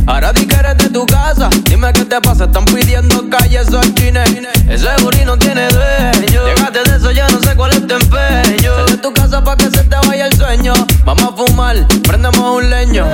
Ahora 0.07 0.33
di 0.33 0.47
que 0.47 0.55
eres 0.55 0.77
de 0.77 0.89
tu 0.89 1.05
casa. 1.05 1.49
Dime 1.65 1.93
qué 1.93 2.03
te 2.03 2.19
pasa, 2.19 2.45
están 2.45 2.65
pidiendo 2.65 3.29
calle 3.29 3.59
esos 3.59 3.93
chines. 3.93 4.27
Ese 4.67 4.87
booty 5.03 5.23
no 5.23 5.37
tiene 5.37 5.67
dueño. 5.67 6.45
Llegaste 6.47 6.83
de 6.89 6.97
eso, 6.97 7.11
ya 7.11 7.27
no 7.29 7.39
sé 7.39 7.55
cuál 7.55 7.71
es 7.73 7.85
tu 7.85 7.93
empeño. 7.93 8.75
Sal 8.75 8.85
de 8.87 8.97
tu 8.97 9.13
casa 9.13 9.43
pa' 9.43 9.55
que 9.55 9.65
se 9.65 9.83
te 9.83 9.95
vaya 10.07 10.25
el 10.25 10.33
sueño. 10.33 10.73
Vamos 11.05 11.31
a 11.31 11.35
fumar, 11.35 11.75
prendemos 12.07 12.57
un 12.57 12.69
leño. 12.71 13.05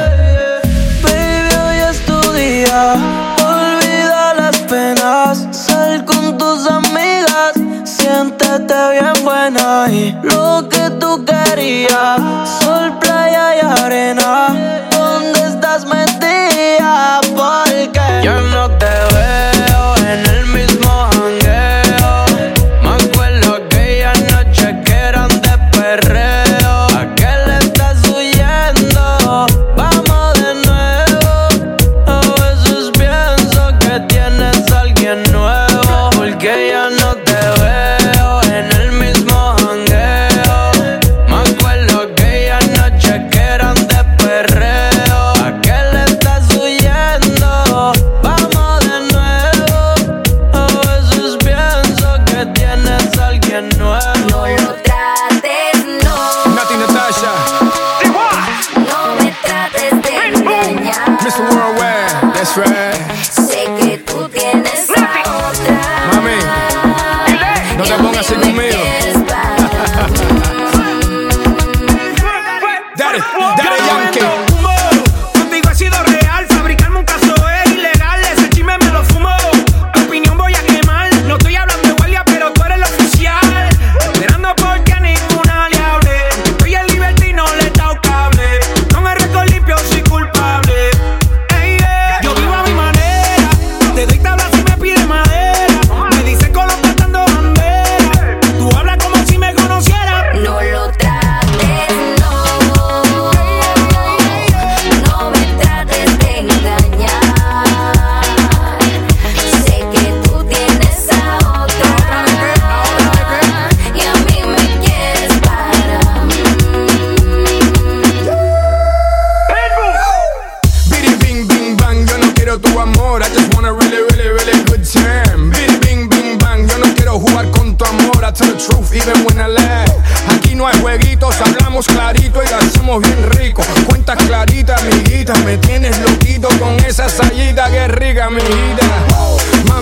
Baby, 1.04 1.56
hoy 1.66 1.78
es 1.90 2.06
tu 2.06 2.32
día. 2.32 2.96
Olvida 3.44 4.34
las 4.36 4.58
penas. 4.60 5.46
Sal 5.52 6.06
con 6.06 6.38
tus 6.38 6.66
amigas. 6.66 7.56
Siéntete 7.84 8.74
bien 8.92 9.26
buena 9.26 9.88
y 9.92 10.16
lo 10.24 10.70
que 10.70 10.90
tú 10.98 11.26
querías 11.26 12.33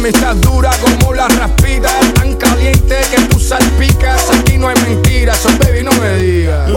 amistad 0.02 0.36
dura 0.38 0.72
como 0.82 1.14
las 1.14 1.34
raspitas, 1.38 1.94
tan 2.16 2.36
caliente 2.36 2.98
que 3.12 3.22
tú 3.26 3.40
salpicas. 3.40 4.32
Aquí 4.32 4.58
no 4.58 4.68
hay 4.68 4.76
mentiras, 4.82 5.38
so 5.38 5.50
baby 5.60 5.84
no 5.84 5.92
me 5.92 6.18
digas. 6.18 6.70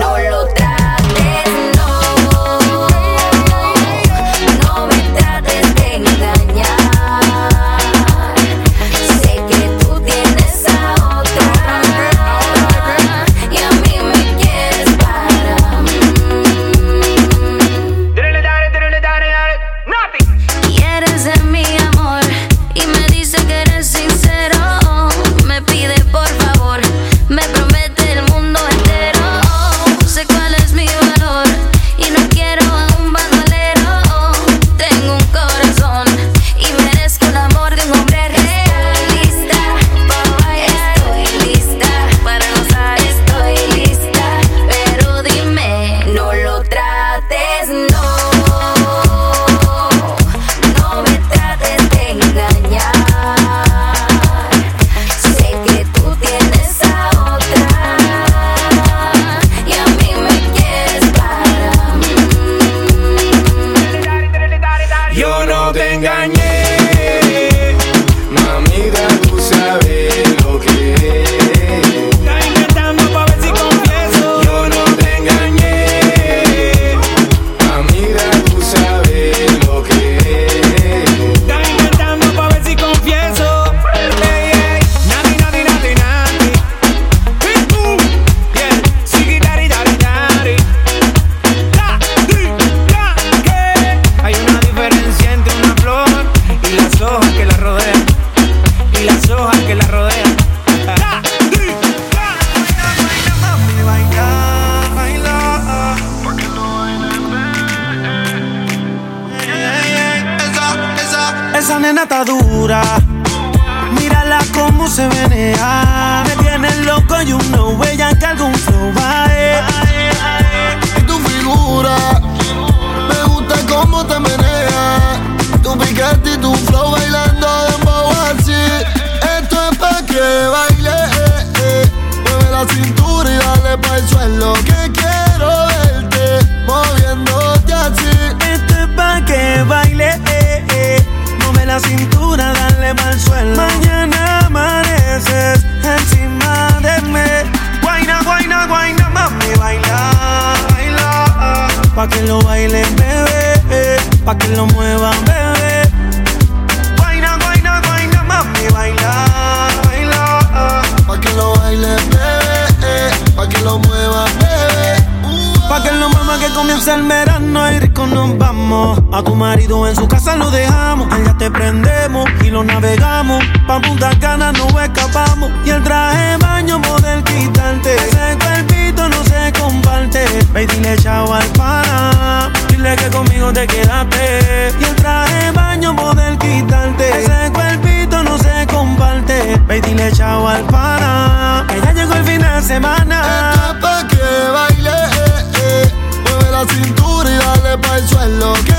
Y 175.64 175.70
el 175.70 175.82
traje 175.82 176.18
de 176.18 176.36
baño 176.38 176.80
poder 176.82 177.22
quitarte. 177.24 177.94
Ese 177.96 178.36
cuerpito 178.38 179.08
no 179.08 179.24
se 179.24 179.52
comparte. 179.58 180.24
Ve 180.52 180.66
dile 180.66 180.96
chao 180.96 181.32
al 181.32 181.46
pana. 181.58 182.50
Dile 182.68 182.96
que 182.96 183.10
conmigo 183.10 183.52
te 183.52 183.66
quedaste. 183.66 184.72
Y 184.80 184.84
el 184.84 184.94
traje 184.96 185.50
baño 185.52 185.94
poder 185.96 186.38
quitarte. 186.38 187.08
Ese 187.10 187.52
cuerpito 187.52 188.22
no 188.22 188.38
se 188.38 188.66
comparte. 188.66 189.60
Ve 189.66 189.80
dile 189.80 190.12
chao 190.12 190.48
al 190.48 190.64
pana. 190.64 191.66
Que 191.68 191.94
llegó 191.94 192.14
el 192.14 192.24
fin 192.24 192.40
de 192.40 192.62
semana. 192.62 193.52
Esto 193.52 193.70
es 193.70 193.82
pa' 193.82 194.08
que 194.08 194.50
baile, 194.52 194.90
eh, 194.90 195.44
eh. 195.62 195.92
Mueve 196.24 196.50
la 196.50 196.64
cintura 196.66 197.30
y 197.30 197.36
dale 197.36 197.78
pa' 197.78 197.96
el 197.96 198.08
suelo. 198.08 198.73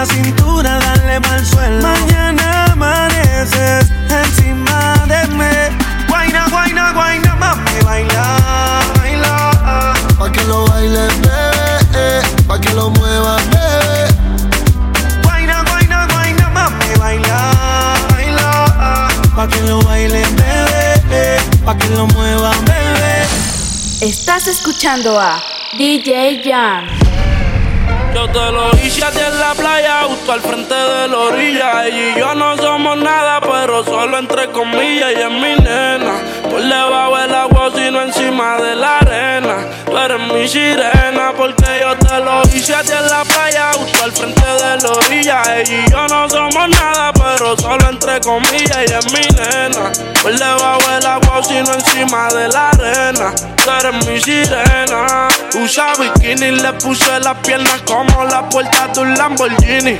La 0.00 0.06
cintura, 0.06 0.78
dale 0.78 1.20
pa'l 1.20 1.44
suelo. 1.44 1.86
Mañana 1.86 2.72
amaneces 2.72 3.84
encima 4.08 4.94
de 5.06 5.20
mí. 5.38 5.54
Guaina, 6.08 6.46
guaina, 6.48 6.92
guaina, 6.92 7.36
mami, 7.36 7.78
baila, 7.84 8.24
baila. 8.96 9.34
Pa' 10.18 10.32
que 10.32 10.42
lo 10.44 10.64
bailes, 10.68 11.12
bebé, 11.20 11.68
eh. 11.94 12.22
Pa' 12.48 12.58
que 12.58 12.72
lo 12.72 12.88
muevas, 12.90 13.42
bebé. 13.50 14.00
Guaina, 15.24 15.64
guaina, 15.68 16.06
guaina, 16.12 16.48
mami, 16.48 16.90
baila, 16.98 17.38
baila. 18.10 19.08
Pa' 19.36 19.48
que 19.48 19.60
lo 19.68 19.82
bailen, 19.82 20.34
bebé, 20.36 21.02
eh. 21.10 21.38
pa' 21.62 21.76
que 21.76 21.88
lo 21.90 22.06
muevan, 22.06 22.58
bebé. 22.64 23.26
Estás 24.00 24.46
escuchando 24.46 25.20
a 25.20 25.42
DJ 25.76 26.40
Jan. 26.42 26.99
Yo 28.14 28.28
te 28.28 28.52
lo 28.52 28.70
hice 28.84 29.04
a 29.04 29.10
ti 29.10 29.20
en 29.20 29.38
la 29.38 29.54
playa, 29.54 30.02
justo 30.08 30.32
al 30.32 30.40
frente 30.40 30.74
de 30.74 31.08
la 31.08 31.18
orilla. 31.18 31.86
Ella 31.86 32.16
y 32.16 32.18
yo 32.18 32.34
no 32.34 32.56
somos 32.56 32.96
nada, 32.96 33.40
pero 33.40 33.84
solo 33.84 34.18
entre 34.18 34.48
comillas. 34.50 35.12
Y 35.12 35.20
es 35.20 35.30
mi 35.30 35.54
nena, 35.62 36.14
por 36.60 36.68
debajo 36.68 37.16
del 37.16 37.34
agua, 37.34 37.70
sino 37.74 38.02
encima 38.02 38.56
de 38.58 38.76
la 38.76 38.98
arena. 38.98 39.56
Tú 39.86 39.96
eres 39.96 40.20
mi 40.32 40.46
sirena, 40.46 41.32
porque 41.34 41.64
yo 41.80 41.96
te 41.96 42.20
lo 42.20 42.42
hice 42.54 42.74
a 42.74 42.82
ti 42.82 42.92
en 42.92 43.08
la 43.08 43.24
playa, 43.24 43.70
justo 43.72 44.04
al 44.04 44.12
frente 44.12 44.44
de 44.44 44.76
la 44.76 44.90
orilla. 44.90 45.42
Ella 45.56 45.86
y 45.86 45.90
yo 45.90 46.06
no 46.08 46.28
somos 46.28 46.68
nada, 46.68 47.12
pero 47.14 47.56
solo 47.56 47.88
entre 47.88 48.20
comillas. 48.20 48.78
Y 48.88 48.92
es 48.92 49.12
mi 49.12 49.22
nena, 49.36 49.90
por 50.22 50.38
debajo 50.38 50.90
del 50.90 51.06
agua, 51.06 51.42
sino 51.42 51.72
encima 51.72 52.28
de 52.28 52.48
la 52.48 52.68
arena. 52.70 53.34
Tú 53.64 53.70
eres 53.70 54.06
mi 54.06 54.20
sirena. 54.20 55.28
Usa 55.54 55.92
bikini, 55.98 56.50
le 56.50 56.72
puse 56.74 57.20
las 57.20 57.36
piernas 57.38 57.80
como 57.86 58.24
la 58.24 58.48
puerta 58.48 58.88
de 58.88 59.00
un 59.00 59.14
Lamborghini. 59.14 59.98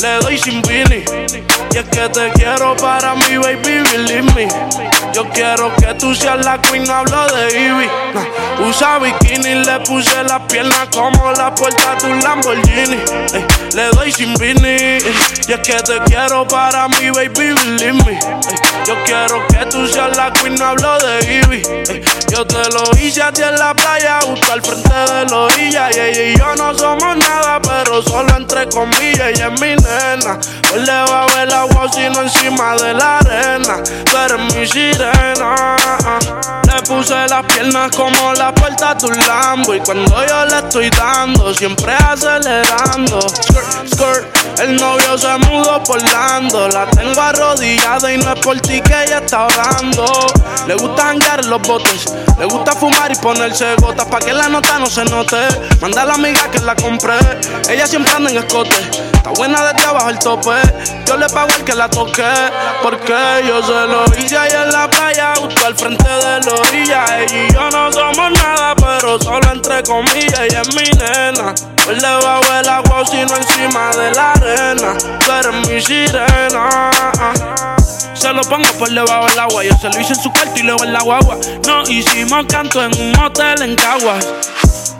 Le 0.00 0.18
doy 0.22 0.38
sin. 0.38 0.64
Y 0.64 1.78
es 1.78 1.84
que 1.86 2.08
te 2.08 2.30
quiero 2.32 2.76
para 2.76 3.14
mi 3.14 3.36
baby, 3.36 3.82
believe 3.92 4.32
me. 4.34 5.03
Yo 5.14 5.22
quiero 5.30 5.72
que 5.76 5.94
tú 5.94 6.12
seas 6.12 6.44
la 6.44 6.60
queen, 6.60 6.82
no 6.82 6.92
hablo 6.92 7.26
de 7.28 7.56
Ivy. 7.56 7.86
Nah. 8.14 8.66
Usa 8.68 8.98
bikini, 8.98 9.64
le 9.64 9.78
puse 9.80 10.24
las 10.24 10.40
piernas 10.50 10.88
como 10.92 11.30
la 11.32 11.54
puerta 11.54 11.94
de 11.94 12.12
un 12.12 12.20
Lamborghini. 12.20 12.98
Ey, 13.32 13.46
le 13.74 13.90
doy 13.90 14.10
sin 14.10 14.34
vini. 14.34 14.68
Ey, 14.68 15.14
y 15.46 15.52
es 15.52 15.60
que 15.60 15.74
te 15.74 16.00
quiero 16.06 16.44
para 16.48 16.88
mi 16.88 17.10
baby, 17.10 17.28
believe 17.54 17.92
me. 18.04 18.12
Ey, 18.12 18.56
yo 18.86 18.96
quiero 19.04 19.46
que 19.46 19.64
tú 19.66 19.86
seas 19.86 20.16
la 20.16 20.32
queen, 20.32 20.60
hablo 20.60 20.98
de 20.98 21.40
Ivy. 21.42 21.62
Yo 22.32 22.44
te 22.44 22.68
lo 22.70 22.82
hice 23.00 23.22
a 23.22 23.30
ti 23.30 23.42
en 23.42 23.56
la 23.56 23.72
playa, 23.72 24.18
justo 24.26 24.52
al 24.52 24.62
frente 24.62 24.88
de 24.88 25.26
la 25.26 25.36
orilla. 25.36 25.90
Y 25.92 26.00
ella 26.00 26.22
y 26.22 26.38
yo 26.38 26.56
no 26.56 26.76
somos 26.76 27.16
nada, 27.18 27.60
pero 27.62 28.02
solo 28.02 28.36
entre 28.36 28.68
comillas. 28.68 29.28
Ella 29.28 29.52
es 29.54 29.60
mi 29.60 29.76
nena. 29.76 30.40
Por 30.68 30.80
debajo 30.84 31.38
del 31.38 31.52
agua, 31.52 31.86
sino 31.92 32.22
encima 32.22 32.74
de 32.76 32.94
la 32.94 33.18
arena. 33.18 33.76
Eres 34.24 34.54
mi 34.54 34.66
sirena. 34.66 35.03
Le 35.04 36.82
puse 36.82 37.14
las 37.28 37.44
piernas 37.46 37.94
como 37.94 38.32
la 38.34 38.54
puerta 38.54 38.94
de 38.94 39.06
un 39.06 39.18
Lambo. 39.26 39.74
Y 39.74 39.80
cuando 39.80 40.26
yo 40.26 40.46
le 40.46 40.58
estoy 40.58 40.90
dando, 40.90 41.52
siempre 41.52 41.92
acelerando. 41.94 43.20
Skirt, 43.20 43.92
skirt. 43.92 44.44
El 44.60 44.76
novio 44.76 45.18
se 45.18 45.36
mudó 45.38 45.82
por 45.82 46.02
Lando. 46.02 46.68
La 46.68 46.86
tengo 46.90 47.20
arrodillada 47.20 48.12
y 48.12 48.18
no 48.18 48.32
es 48.32 48.40
por 48.40 48.58
ti 48.60 48.80
que 48.80 49.04
ella 49.04 49.18
está 49.18 49.46
orando. 49.46 50.06
Le 50.66 50.74
gusta 50.74 51.02
janguear 51.02 51.40
en 51.40 51.50
los 51.50 51.62
botes. 51.62 52.06
Le 52.38 52.46
gusta 52.46 52.72
fumar 52.72 53.12
y 53.12 53.16
ponerse 53.16 53.74
gotas 53.76 54.06
pa' 54.06 54.20
que 54.20 54.32
la 54.32 54.48
nota 54.48 54.78
no 54.78 54.86
se 54.86 55.04
note. 55.04 55.36
Manda 55.80 56.02
a 56.02 56.06
la 56.06 56.14
amiga 56.14 56.50
que 56.50 56.60
la 56.60 56.74
compré. 56.74 57.18
Ella 57.68 57.86
siempre 57.86 58.12
anda 58.12 58.30
en 58.30 58.38
escote. 58.38 59.13
Está 59.24 59.38
buena 59.38 59.72
desde 59.72 59.88
abajo 59.88 60.10
el 60.10 60.18
tope. 60.18 60.50
Yo 61.06 61.16
le 61.16 61.26
pago 61.30 61.48
al 61.54 61.64
que 61.64 61.74
la 61.74 61.88
toque. 61.88 62.22
Porque 62.82 63.14
yo 63.48 63.62
se 63.62 63.72
lo 63.72 64.04
hice 64.18 64.36
ahí 64.36 64.50
en 64.52 64.70
la 64.70 64.86
playa, 64.90 65.32
justo 65.40 65.66
al 65.66 65.74
frente 65.74 66.04
de 66.04 66.40
la 66.42 66.52
orilla. 66.52 67.06
Ella 67.20 67.46
y 67.48 67.50
yo 67.54 67.70
no 67.70 67.90
somos 67.90 68.32
nada, 68.32 68.74
pero 68.76 69.18
solo 69.18 69.50
entre 69.50 69.82
comillas. 69.84 70.40
Ella 70.40 70.60
es 70.60 70.74
mi 70.74 70.90
nena. 70.98 71.54
Por 71.86 71.98
debajo 71.98 72.52
del 72.52 72.68
agua, 72.68 73.06
sino 73.06 73.34
encima 73.34 73.90
de 73.96 74.10
la 74.10 74.32
arena. 74.32 74.94
Tú 75.24 75.32
eres 75.32 75.68
mi 75.70 75.80
sirena. 75.80 76.90
Se 78.12 78.30
lo 78.30 78.42
pongo 78.42 78.68
por 78.78 78.90
debajo 78.90 79.24
del 79.24 79.38
agua. 79.38 79.64
Yo 79.64 79.74
se 79.78 79.88
lo 79.88 80.00
hice 80.00 80.12
en 80.12 80.20
su 80.20 80.30
cuarto 80.30 80.60
y 80.60 80.64
luego 80.64 80.84
en 80.84 80.92
la 80.92 81.00
guagua. 81.00 81.38
No 81.66 81.80
hicimos 81.84 82.44
canto 82.46 82.84
en 82.84 82.92
un 83.00 83.18
hotel 83.18 83.62
en 83.62 83.74
Caguas. 83.74 84.26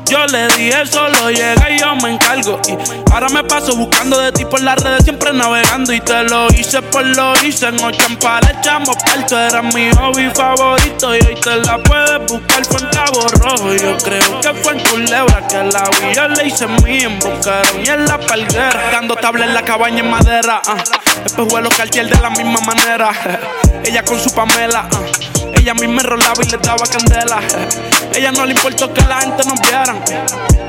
Yo 0.07 0.27
le 0.27 0.47
dije 0.49 0.87
solo 0.87 1.31
llega 1.31 1.71
y 1.71 1.79
yo 1.79 1.95
me 1.97 2.11
encargo. 2.13 2.61
Y 2.69 2.77
ahora 3.13 3.29
me 3.31 3.43
paso 3.45 3.75
buscando 3.75 4.19
de 4.19 4.33
ti 4.33 4.45
por 4.45 4.61
las 4.61 4.83
redes, 4.83 5.05
siempre 5.05 5.33
navegando. 5.33 5.93
Y 5.93 6.01
te 6.01 6.25
lo 6.25 6.49
hice 6.49 6.83
por 6.83 7.05
lo 7.05 7.33
hice. 7.43 7.69
En 7.69 7.83
Ochampa 7.83 8.41
le 8.41 8.59
echamos 8.59 8.97
parto. 8.97 9.39
Era 9.39 9.63
mi 9.63 9.91
hobby 9.93 10.31
favorito. 10.35 11.15
Y 11.15 11.21
hoy 11.21 11.35
te 11.41 11.57
la 11.57 11.79
puedes 11.79 12.19
buscar. 12.31 12.65
Fue 12.67 12.81
en 12.81 12.89
Cabo 12.89 13.27
Rojo. 13.41 13.75
Yo 13.75 13.97
creo 13.99 14.41
que 14.41 14.55
fue 14.63 14.73
en 14.75 14.81
Culebra 14.89 15.47
que 15.49 15.57
la 15.57 15.91
vi. 16.01 16.15
Yo 16.15 16.29
le 16.29 16.47
hice 16.47 16.67
mi 16.67 16.99
en 16.99 17.19
y 17.85 17.89
en 17.89 18.07
la 18.07 18.19
palguera. 18.19 18.91
Dando 18.93 19.17
tabla 19.17 19.47
en 19.47 19.55
la 19.55 19.63
cabaña 19.63 20.01
en 20.01 20.11
madera. 20.11 20.61
Uh. 20.67 21.25
Espejuelos 21.25 21.75
Cartier 21.75 22.09
de 22.09 22.21
la 22.21 22.31
misma 22.31 22.61
manera. 22.61 23.11
Ella 23.85 24.05
con 24.05 24.21
su 24.21 24.31
Pamela. 24.35 24.89
uh. 24.93 25.04
Ella 25.57 25.73
a 25.73 25.75
mí 25.75 25.87
me 25.87 26.03
rolaba 26.03 26.43
y 26.43 26.51
le 26.51 26.59
daba 26.59 26.85
candela. 26.87 27.41
Ella 28.15 28.33
no 28.33 28.45
le 28.47 28.53
importó 28.53 28.93
que 28.93 29.03
la 29.03 29.21
gente 29.21 29.43
nos 29.45 29.61
vieran. 29.61 30.03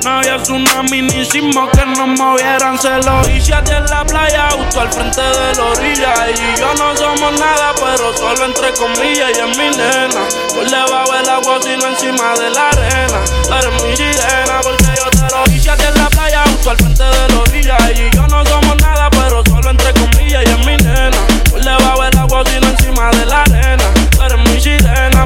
No 0.04 0.20
había 0.20 0.38
tsunami 0.38 1.02
ni 1.02 1.26
sismo 1.26 1.68
que 1.72 1.86
nos 1.86 2.08
movieran. 2.08 2.80
Se 2.80 2.90
lo 3.02 3.28
hice 3.28 3.54
a 3.54 3.60
en 3.60 3.86
la 3.86 4.06
playa, 4.06 4.50
justo 4.52 4.82
al 4.82 4.92
frente 4.92 5.22
de 5.22 5.56
la 5.56 5.64
orilla. 5.64 6.14
Y 6.30 6.60
yo 6.60 6.74
no 6.76 6.96
somos 6.96 7.40
nada, 7.40 7.74
pero 7.76 8.16
solo 8.16 8.46
entre 8.46 8.72
comillas. 8.74 9.30
Ella 9.30 9.50
es 9.50 9.58
mi 9.58 9.70
nena. 9.70 10.22
Por 10.54 10.70
debajo 10.70 11.12
del 11.14 11.30
agua, 11.30 11.60
sino 11.62 11.88
encima 11.88 12.34
de 12.36 12.50
la 12.52 12.70
arena. 12.70 13.20
Tú 13.48 13.54
eres 13.54 13.84
mi 13.84 13.96
sirena, 13.96 14.62
porque 14.62 14.86
yo 14.96 15.10
te 15.10 15.36
lo 15.36 15.56
hice 15.56 15.70
a 15.72 15.74
en 15.74 15.96
la 15.96 16.10
playa, 16.10 16.44
justo 16.52 16.70
al 16.70 16.78
frente 16.78 17.04
de 17.04 17.28
la 17.30 17.40
orilla. 17.40 17.78
Y 17.92 18.16
yo 18.16 18.28
no 18.28 18.46
somos 18.46 18.76
nada, 18.82 19.10
pero 19.10 19.44
solo 19.46 19.70
entre 19.72 19.92
comillas. 19.94 20.44
Ella 20.44 20.58
es 20.60 20.66
mi 20.66 20.78
nena. 20.78 21.18
Por 21.50 21.64
debajo 21.64 22.04
del 22.04 22.18
agua, 22.18 22.44
sino 22.46 22.68
encima 22.68 23.10
de 23.12 23.26
la 23.26 23.42
arena. 23.42 23.95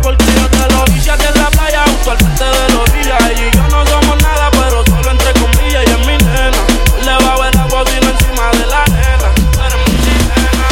Porque 0.02 0.26
yo 0.26 0.48
te 0.50 0.68
lo 0.74 0.84
hice 0.96 1.12
a 1.12 1.18
ti 1.18 1.26
en 1.34 1.42
la 1.42 1.50
playa, 1.52 1.84
justo 1.88 2.12
al 2.12 2.18
frente 2.18 2.44
de 2.44 2.70
la 2.74 2.80
orilla. 2.80 3.18
Ella 3.30 3.48
y 3.48 3.52
yo 3.56 3.64
no 3.70 3.86
somos 3.86 4.18
nada, 4.22 4.52
pero 4.52 4.84
solo 4.86 5.12
entre 5.12 5.32
comillas. 5.34 5.84
Ella 5.84 5.98
es 6.00 6.08
mi 6.08 6.18
nena. 6.18 6.58
Por 6.90 7.00
debajo 7.04 7.44
del 7.44 7.58
agua, 7.58 7.84
sino 7.88 8.10
encima 8.10 8.52
de 8.52 8.66
la. 8.68 8.84
Tú 8.86 8.92
eres 9.62 9.80
mi 9.86 9.92
sirena. 10.04 10.68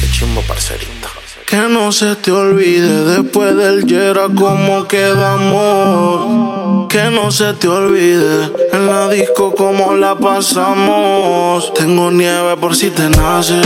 Qué 0.00 0.06
chimbo, 0.10 0.40
parcerita. 0.42 1.08
Que 1.46 1.68
no 1.68 1.92
se 1.92 2.16
te 2.16 2.32
olvide 2.32 3.04
después 3.04 3.54
del 3.54 3.84
Yera 3.84 4.28
cómo 4.34 4.88
quedamos. 4.88 6.86
Que 6.88 7.10
no 7.10 7.30
se 7.30 7.52
te 7.52 7.68
olvide 7.68 8.50
en 8.72 8.86
la 8.86 9.10
disco 9.10 9.54
cómo 9.54 9.94
la 9.94 10.14
pasamos. 10.14 11.74
Tengo 11.74 12.10
nieve 12.10 12.56
por 12.56 12.74
si 12.74 12.88
te 12.88 13.10
nace. 13.10 13.60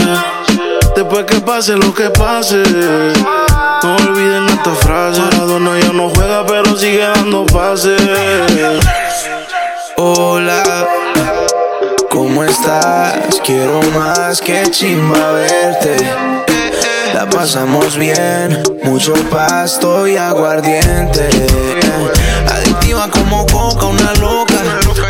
Después 0.97 1.23
que 1.25 1.39
pase 1.39 1.77
lo 1.77 1.93
que 1.93 2.09
pase. 2.09 2.61
No 3.83 3.95
olviden 3.95 4.47
esta 4.49 4.73
frase. 4.75 5.21
Maradona 5.21 5.79
ya 5.79 5.93
no 5.93 6.09
juega, 6.09 6.45
pero 6.45 6.75
sigue 6.77 6.99
dando 6.99 7.45
pases. 7.45 8.01
Hola, 9.97 10.87
¿cómo 12.09 12.43
estás? 12.43 13.39
Quiero 13.45 13.79
más 13.95 14.41
que 14.41 14.63
chimba 14.71 15.31
verte. 15.31 15.97
La 17.13 17.29
pasamos 17.29 17.97
bien, 17.97 18.63
mucho 18.83 19.13
pasto 19.29 20.07
y 20.07 20.17
aguardiente. 20.17 21.29
Adictiva 22.49 23.09
como 23.09 23.45
coca, 23.45 23.85
una 23.85 24.13
loca. 24.15 24.55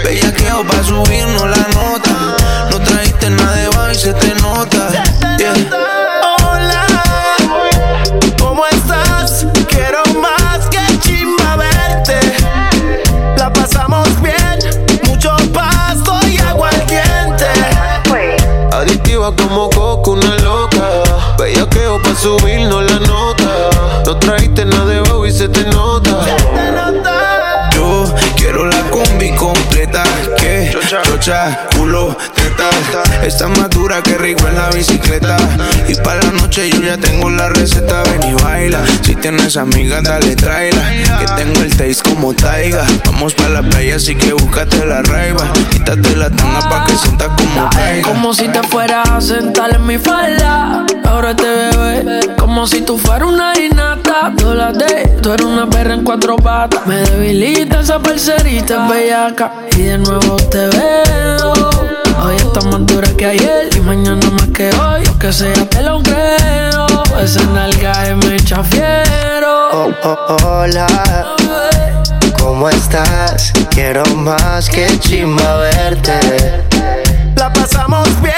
Bellaqueo 0.03 0.63
pa' 0.65 0.84
subirnos 0.84 1.49
la 1.49 1.67
nota. 1.73 2.36
No 2.71 2.80
trajiste 2.82 3.30
nada 3.30 3.56
de 3.56 3.67
baile, 3.69 3.95
se 3.95 4.13
te 4.13 4.36
nota. 4.41 4.89
Yeah. 5.38 6.96
¿Cómo 8.58 8.70
estás? 8.70 9.46
Quiero 9.67 10.02
más 10.20 10.67
que 10.70 10.80
chimba 11.02 11.58
verte. 11.58 12.20
La 13.38 13.54
pasamos 13.54 14.10
bien, 14.20 14.58
mucho 15.08 15.36
pasto 15.54 16.17
y 16.28 16.39
agua 16.39 16.70
al 16.70 16.88
diente. 16.88 17.46
Adictiva 18.72 19.32
como 19.36 19.70
coco, 19.70 20.13
una 20.13 20.36
loca. 20.38 21.04
Bella 21.38 21.65
Bellaqueo 21.65 22.02
pa' 22.02 22.15
subirnos 22.15 22.84
la 22.91 23.00
nota. 23.02 23.70
No 24.08 24.17
traiste 24.17 24.65
nada 24.65 24.86
de 24.86 25.02
bobo 25.02 25.28
y 25.28 25.32
se 25.32 25.48
te 25.50 25.63
nota. 25.65 26.37
Completa. 29.35 30.03
Que 30.37 30.75
chocha, 30.87 31.67
culo, 31.75 32.15
teta. 32.35 33.25
Está 33.25 33.47
más 33.47 33.69
dura 33.69 34.01
que 34.01 34.17
rico 34.17 34.47
en 34.47 34.55
la 34.55 34.69
bicicleta. 34.69 35.37
Y 35.87 35.95
para 35.95 36.21
la 36.21 36.31
noche 36.31 36.69
yo 36.69 36.81
ya 36.81 36.97
tengo 36.97 37.29
la 37.29 37.49
receta. 37.49 38.03
Ven 38.03 38.31
y 38.31 38.33
baila. 38.41 38.79
Si 39.01 39.15
tienes 39.15 39.57
amigas, 39.57 40.03
dale, 40.03 40.35
tráela. 40.35 40.81
Que 41.19 41.25
tengo 41.35 41.61
el 41.61 41.75
taste 41.75 42.09
como 42.09 42.33
taiga. 42.33 42.85
Vamos 43.05 43.33
para 43.33 43.49
la 43.49 43.61
playa, 43.63 43.95
así 43.95 44.15
que 44.15 44.33
búscate 44.33 44.85
la 44.85 45.01
raiva. 45.01 45.51
Quítate 45.71 46.15
la 46.15 46.29
tanga 46.29 46.59
pa' 46.69 46.85
que 46.85 46.95
sientas 46.95 47.29
como 47.29 47.69
caiga. 47.69 48.07
Como 48.07 48.33
si 48.33 48.47
te 48.47 48.63
fueras 48.63 49.09
a 49.09 49.21
sentar 49.21 49.75
en 49.75 49.85
mi 49.85 49.97
falda. 49.97 50.85
Ahora 51.05 51.35
te 51.35 51.47
bebé. 51.47 52.19
Como 52.58 52.65
si 52.65 52.82
tú 52.82 52.98
fueras 52.98 53.30
una 53.30 53.54
inata. 53.56 54.34
Dólate, 54.36 55.20
tú 55.22 55.32
eres 55.32 55.46
una 55.46 55.70
perra 55.70 55.93
en 55.93 56.04
cuatro 56.04 56.38
patas. 56.38 56.88
Me 56.88 56.96
debilita 56.96 57.82
esa 57.82 58.00
parcerita 58.00 58.88
bellaca. 58.88 59.52
Y 59.78 59.84
de 59.84 60.00
nuevo 60.00 60.38
te 60.50 60.67
veo. 60.70 61.54
Hoy 62.20 62.36
está 62.36 62.62
más 62.62 62.84
dura 62.88 63.08
que 63.15 63.28
ayer. 63.28 63.70
Y 63.76 63.80
mañana 63.82 64.28
más 64.32 64.48
que 64.48 64.72
hoy. 64.72 65.06
Lo 65.06 65.20
que 65.20 65.32
sea 65.32 65.70
te 65.70 65.84
lo 65.84 66.02
creo. 66.02 66.88
Esa 67.22 67.43
nalga 67.54 67.91
es 68.08 68.15
me 68.15 68.39
fiero. 68.39 69.70
Oh, 69.74 69.91
oh, 70.04 70.38
hola, 70.43 70.88
¿cómo 72.39 72.70
estás? 72.70 73.54
Quiero 73.70 74.04
más 74.15 74.67
que 74.67 74.88
chimba 74.98 75.58
verte. 75.58 76.63
La 77.36 77.54
pasamos 77.54 78.10
bien, 78.20 78.34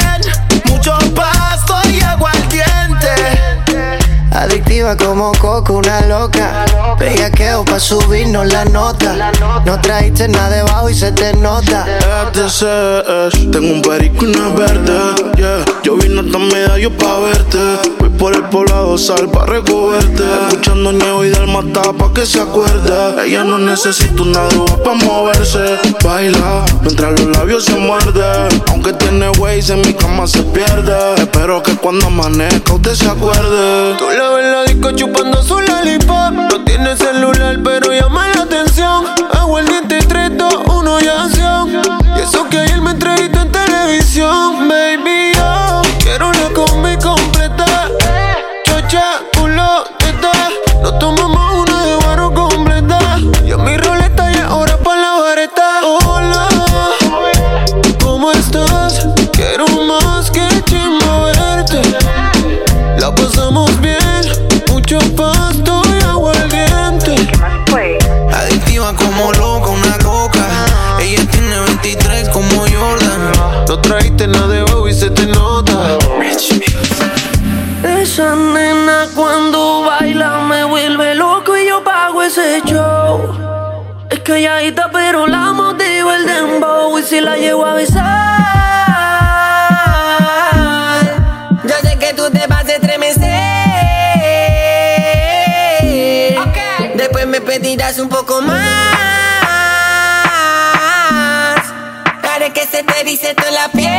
Adictiva 4.32 4.96
como 4.96 5.32
coco, 5.34 5.74
una 5.74 6.02
loca. 6.02 6.66
Bellaqueo 7.00 7.66
pa' 7.66 7.80
subirnos 7.80 8.52
la 8.52 8.66
nota. 8.66 9.32
No 9.66 9.82
trajiste 9.82 10.28
nada 10.28 10.50
debajo 10.50 10.90
y 10.90 10.94
se 10.94 11.12
te 11.12 11.34
nota. 11.34 11.86
ETCS, 12.28 13.52
tengo 13.52 13.74
un 13.74 13.82
perico 13.82 14.26
y 14.26 14.36
una 14.36 14.50
verde, 14.50 14.94
yeah. 15.36 15.66
Yo 15.84 15.98
vine 15.98 16.22
hasta 16.22 16.38
medallo 16.38 16.96
pa' 16.98 17.20
verte. 17.20 17.58
Voy 18.00 18.10
por 18.10 18.36
el 18.36 18.44
poblado 18.44 18.98
sal 18.98 19.30
pa' 19.30 19.46
recogerte. 19.46 20.24
Escuchando 20.48 20.92
Neo 20.92 21.26
y 21.26 21.30
del 21.30 21.48
mata 21.48 21.94
pa' 21.94 22.14
que 22.14 22.26
se 22.26 22.40
acuerde. 22.40 23.26
Ella 23.26 23.44
no 23.44 23.58
necesita 23.58 24.22
una 24.22 24.44
droga 24.46 24.84
pa' 24.84 24.94
moverse. 24.94 25.80
Baila 26.04 26.66
mientras 26.82 27.20
los 27.20 27.38
labios 27.38 27.66
se 27.66 27.76
muerden. 27.76 28.62
Aunque 28.70 28.94
tiene 28.94 29.30
ways 29.40 29.70
en 29.70 29.82
mi 29.82 29.94
cama 29.94 30.28
se 30.28 30.44
pierde. 30.44 31.16
Espero 31.18 31.64
que 31.64 31.76
cuando 31.76 32.08
amanezca 32.08 32.74
usted 32.74 32.94
se 32.94 33.08
acuerde. 33.08 33.98
La 34.20 34.32
ves 34.32 34.44
en 34.44 34.52
la 34.52 34.64
disco 34.66 34.92
chupando 34.92 35.42
su 35.42 35.58
lollipop. 35.58 36.32
No 36.34 36.62
tiene 36.66 36.94
celular, 36.98 37.58
pero 37.64 37.94
llama 37.94 38.28
la 38.36 38.42
atención. 38.42 39.06
Aguardiente 39.32 40.00
3, 40.00 40.38
2, 40.38 40.54
1 40.68 41.00
y 41.00 41.08
acción. 41.08 41.82
Y 42.18 42.20
eso 42.20 42.44
que 42.50 42.58
ayer 42.58 42.82
me 42.82 42.92
entrevistó 42.92 43.40
en 43.40 43.50
televisión. 43.50 44.68
Baby, 44.68 45.39
calladita 84.30 84.90
pero 84.94 85.26
la 85.26 85.54
motiva 85.54 86.16
el 86.16 86.26
dembow 86.28 87.00
y 87.00 87.02
si 87.02 87.20
la 87.20 87.36
llevo 87.36 87.66
a 87.66 87.74
besar. 87.74 88.06
Yo 91.64 91.76
sé 91.82 91.98
que 91.98 92.14
tú 92.14 92.30
te 92.30 92.46
vas 92.46 92.64
a 92.66 92.74
estremecer. 92.76 93.26
Después 96.96 97.26
me 97.26 97.42
pedirás 97.42 97.98
un 97.98 98.08
poco 98.08 98.40
más. 98.44 98.60
Haré 102.32 102.54
que 102.54 102.68
se 102.68 102.84
te 102.84 103.04
dice 103.04 103.34
toda 103.34 103.50
la 103.50 103.68
piel. 103.70 103.90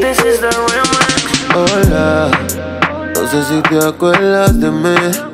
This 0.00 0.18
is 0.18 0.40
the 0.40 0.50
Hola, 1.54 2.28
no 3.14 3.30
sé 3.30 3.44
si 3.44 3.62
te 3.62 3.78
acuerdas 3.86 4.58
de 4.58 4.70
mí. 4.72 5.33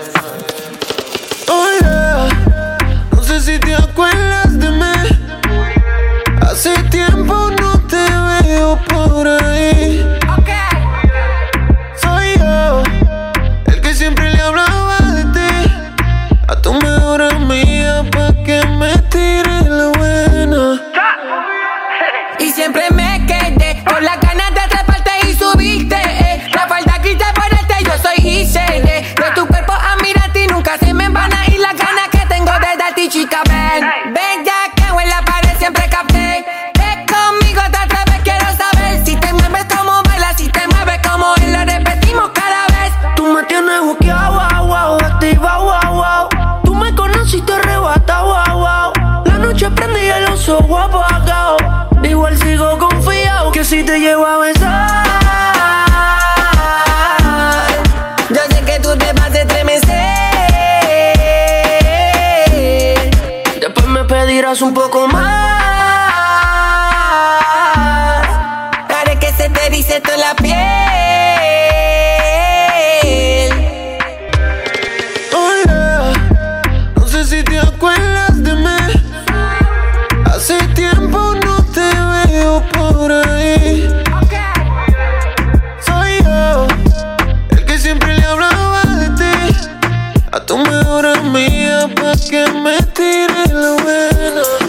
Amiga 91.31 91.87
pa' 91.95 92.15
que 92.29 92.45
me 92.63 92.77
tire 92.93 93.45
la 93.53 93.71
buena. 93.83 94.60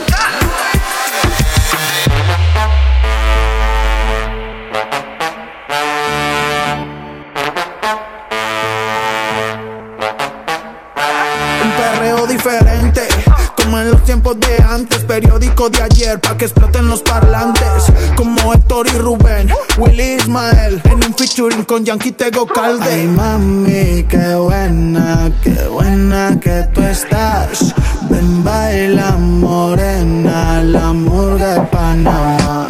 Con 21.73 21.87
Yankee 21.87 22.13
Tego 22.13 22.45
Calde. 22.45 22.85
Ay, 22.85 23.07
mami, 23.07 24.05
qué 24.07 24.35
buena, 24.35 25.33
qué 25.43 25.69
buena 25.69 26.39
que 26.39 26.69
tú 26.75 26.83
estás. 26.83 27.75
Ven, 28.11 28.45
baila 28.45 29.13
morena, 29.13 30.63
la 30.65 30.93
murga 30.93 31.55
de 31.55 31.61
Panamá. 31.63 32.69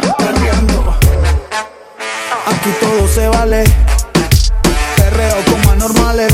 Aquí 2.47 2.69
todo 2.79 3.05
se 3.13 3.27
vale. 3.27 3.65
Perreo 4.95 5.35
como 5.51 5.71
anormales. 5.71 6.33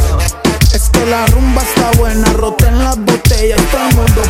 Es 0.71 0.91
que 0.91 1.03
la 1.07 1.25
rumba 1.25 1.63
está 1.63 1.89
buena, 1.97 2.27
en 2.67 2.83
las 2.83 2.97
botellas 2.99 3.59
todo 3.71 3.89
el 3.89 3.95
mundo 3.95 4.21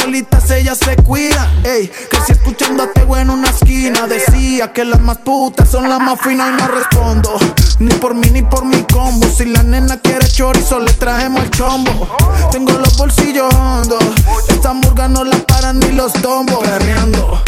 solitas 0.00 0.50
ellas 0.50 0.78
se 0.78 0.96
cuidan. 0.96 1.48
Ey, 1.64 1.90
que 2.10 2.20
si 2.26 2.32
escuchándote 2.32 3.04
bueno 3.04 3.32
en 3.34 3.40
una 3.40 3.50
esquina, 3.50 4.06
decía 4.06 4.72
que 4.72 4.84
las 4.84 5.00
más 5.00 5.18
putas 5.18 5.68
son 5.68 5.88
las 5.88 6.00
más 6.00 6.20
finas 6.20 6.48
y 6.48 6.62
no 6.62 6.68
respondo. 6.68 7.36
Ni 7.78 7.92
por 7.94 8.14
mí 8.14 8.28
ni 8.30 8.42
por 8.42 8.64
mi 8.64 8.82
combo. 8.84 9.26
Si 9.28 9.44
la 9.44 9.62
nena 9.62 10.00
quiere 10.00 10.26
chorizo, 10.28 10.78
le 10.80 10.92
trajemos 10.92 11.42
el 11.42 11.50
chombo. 11.50 12.16
Tengo 12.50 12.72
los 12.72 12.96
bolsillos 12.96 13.52
hondos. 13.54 14.02
Esta 14.48 14.70
hamburga 14.70 15.08
no 15.08 15.24
la 15.24 15.36
paran 15.38 15.80
ni 15.80 15.92
los 15.92 16.12
tombos. 16.14 16.58
Perreando. 16.64 17.42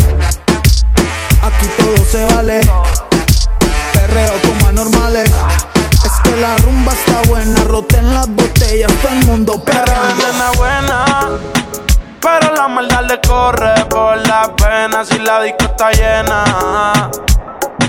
Aquí 1.42 1.66
todo 1.78 2.04
se 2.10 2.24
vale. 2.34 2.60
Perreo 3.92 4.32
como 4.42 4.68
anormales. 4.68 5.30
Es 6.04 6.12
que 6.22 6.36
la 6.40 6.56
rumba 6.58 6.92
está 6.92 7.22
buena. 7.28 7.64
Roten 7.64 8.14
las 8.14 8.28
botellas. 8.28 8.92
Todo 9.02 9.12
el 9.12 9.26
mundo 9.26 9.62
perreando. 9.64 10.26
nena 10.32 10.50
buena. 10.56 11.60
Pero 12.20 12.54
la 12.54 12.68
maldad 12.68 13.04
le 13.04 13.20
corre 13.20 13.74
por 13.86 14.16
la 14.26 14.54
pena 14.54 15.04
si 15.04 15.18
la 15.18 15.40
disco 15.42 15.64
está 15.64 15.90
llena. 15.90 17.10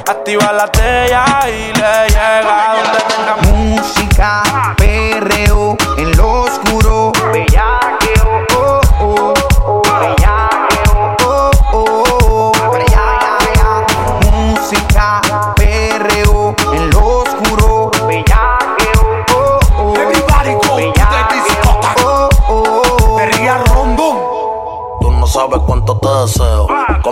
Activa 0.07 0.51
la 0.53 0.67
tella 0.71 1.25
y 1.47 1.73
le 1.73 2.09
llega 2.09 2.75
donde 2.75 2.99
tenga 3.07 3.35
música, 3.53 4.43
perreo 4.77 5.77
en 5.97 6.17
lo 6.17 6.43
oscuro, 6.43 7.11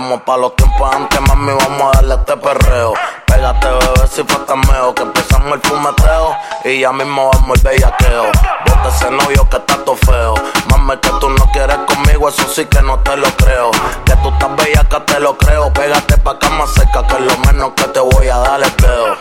como 0.09 0.23
pa' 0.23 0.37
los 0.37 0.55
tiempos 0.55 0.95
antes, 0.95 1.21
mami, 1.21 1.51
vamos 1.51 1.81
a 1.83 1.97
darle 1.97 2.15
este 2.15 2.35
perreo. 2.37 2.93
Pégate, 3.27 3.67
bebé, 3.67 4.07
si 4.11 4.23
falta 4.23 4.55
meo, 4.55 4.95
que 4.95 5.03
empezamos 5.03 5.53
el 5.53 5.61
fumeteo 5.61 6.35
y 6.65 6.79
ya 6.79 6.91
mismo 6.91 7.29
vamos 7.31 7.59
el 7.59 7.63
bellaqueo. 7.63 8.31
Bota 8.65 8.89
ese 8.89 9.11
novio 9.11 9.47
que 9.47 9.57
está 9.57 9.77
todo 9.85 9.95
feo. 9.95 10.33
Mami, 10.71 10.97
que 10.97 11.09
tú 11.19 11.29
no 11.29 11.45
quieres 11.51 11.77
conmigo, 11.85 12.27
eso 12.27 12.41
sí 12.51 12.65
que 12.65 12.81
no 12.81 12.97
te 13.01 13.17
lo 13.17 13.27
creo. 13.37 13.69
Que 14.03 14.15
tú 14.15 14.29
estás 14.29 14.55
bella, 14.55 14.83
que 14.89 14.99
te 15.01 15.19
lo 15.19 15.37
creo. 15.37 15.71
Pégate 15.73 16.17
pa' 16.17 16.31
acá 16.31 16.49
más 16.49 16.73
cerca, 16.73 17.05
que 17.05 17.19
lo 17.19 17.37
menos 17.45 17.73
que 17.75 17.83
te 17.83 17.99
voy 17.99 18.29
a 18.29 18.37
dar 18.37 18.61
es 18.63 18.71
peo. 18.71 19.15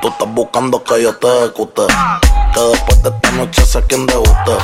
Tú 0.00 0.08
estás 0.08 0.28
buscando 0.28 0.82
que 0.82 1.02
yo 1.02 1.14
te 1.14 1.28
ejecute. 1.40 1.82
Que 2.54 2.60
después 2.60 3.02
de 3.02 3.10
esta 3.10 3.30
noche 3.32 3.66
sé 3.66 3.82
quién 3.86 4.06
debuste. 4.06 4.56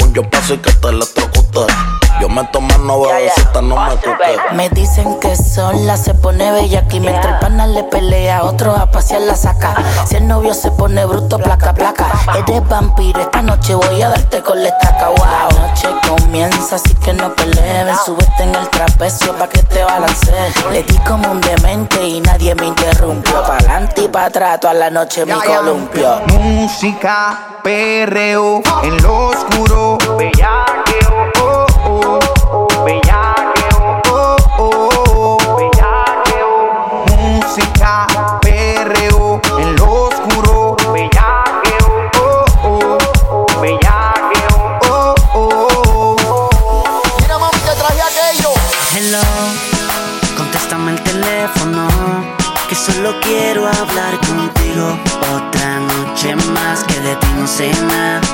Un 0.00 0.14
yo 0.14 0.22
paso 0.30 0.54
y 0.54 0.58
que 0.58 0.72
te 0.72 0.88
electrocute. 0.88 1.95
Yo 2.20 2.28
me 2.28 2.44
tomo 2.44 2.76
no 2.78 3.00
bebecita, 3.00 3.60
no 3.60 3.76
me 3.76 3.94
cuque. 3.96 4.36
Me 4.52 4.68
dicen 4.70 5.18
que 5.20 5.36
sola 5.36 5.96
se 5.96 6.14
pone 6.14 6.50
bella 6.50 6.80
aquí 6.80 6.98
mientras 6.98 7.34
el 7.34 7.38
pana 7.40 7.66
le 7.66 7.84
pelea, 7.84 8.42
otro 8.44 8.74
a 8.74 8.90
pasear 8.90 9.22
la 9.22 9.34
saca. 9.34 9.74
Si 10.06 10.16
el 10.16 10.26
novio 10.26 10.54
se 10.54 10.70
pone 10.70 11.04
bruto, 11.04 11.38
placa, 11.38 11.74
placa. 11.74 12.06
Eres 12.36 12.66
vampiro, 12.68 13.20
esta 13.20 13.42
noche 13.42 13.74
voy 13.74 14.02
a 14.02 14.08
darte 14.08 14.42
con 14.42 14.62
la 14.62 14.68
estaca, 14.68 15.08
wow. 15.08 15.16
La 15.26 15.68
noche 15.68 15.88
comienza, 16.08 16.76
así 16.76 16.94
que 16.94 17.12
no 17.12 17.34
peleen. 17.34 17.88
Súbete 18.04 18.42
en 18.42 18.54
el 18.54 18.68
trapecio 18.70 19.34
pa' 19.34 19.48
que 19.48 19.62
te 19.62 19.84
balancees. 19.84 20.54
Le 20.72 20.82
di 20.84 20.98
como 20.98 21.30
un 21.30 21.40
demente 21.40 22.02
y 22.02 22.20
nadie 22.20 22.54
me 22.54 22.66
interrumpió. 22.66 23.42
Pa' 23.42 23.56
adelante 23.56 24.02
y 24.02 24.08
pa' 24.08 24.26
atrás, 24.26 24.60
toda 24.60 24.74
la 24.74 24.90
noche 24.90 25.26
me 25.26 25.34
columpio. 25.34 26.22
Música, 26.28 27.58
perreo, 27.62 28.62
en 28.82 29.02
lo 29.02 29.28
oscuro, 29.28 29.98
bellaqueo, 30.16 31.32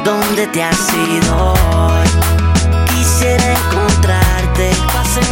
¿Dónde 0.05 0.47
te 0.47 0.63
has 0.63 0.91
ido? 0.95 1.53
Quisiera 2.87 3.53
encontrarte, 3.53 4.71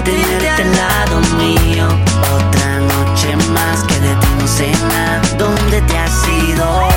tenerte 0.04 0.50
al 0.50 0.76
lado 0.76 1.20
mío. 1.38 1.88
Otra 2.34 2.78
noche 2.78 3.34
más 3.54 3.82
que 3.84 3.98
de 4.00 4.14
ti 4.16 4.26
no 4.38 4.46
sé 4.46 4.70
nada. 4.70 5.22
¿Dónde 5.38 5.80
te 5.80 5.98
has 5.98 6.28
ido 6.28 6.88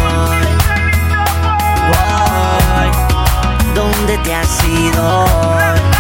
¿Dónde 3.73 4.17
te 4.17 4.35
has 4.35 4.63
ido 4.65 5.92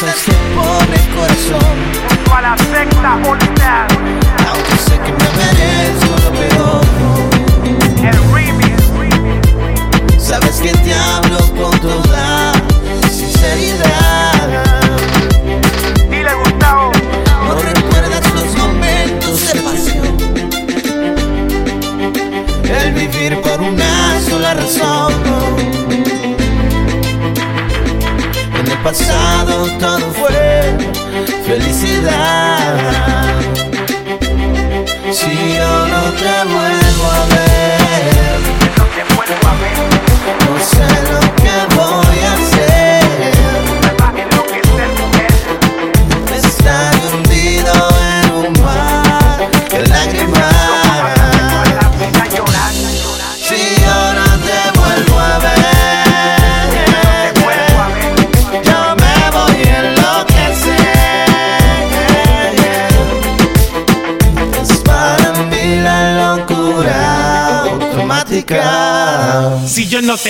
so 0.00 0.29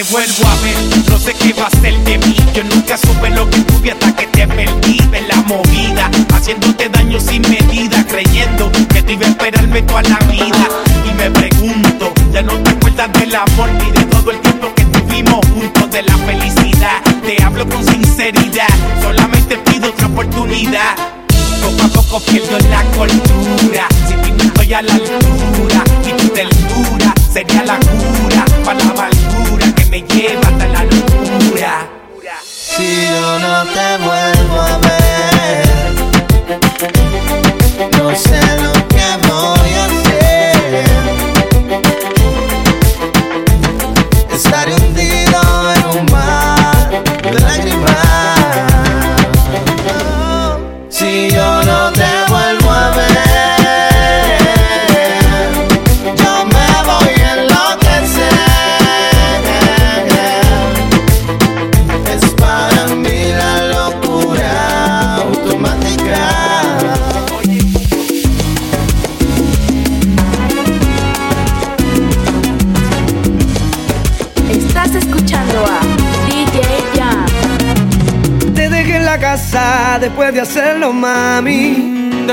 it 0.01 0.11
went 0.15 0.41
wild. 0.43 0.50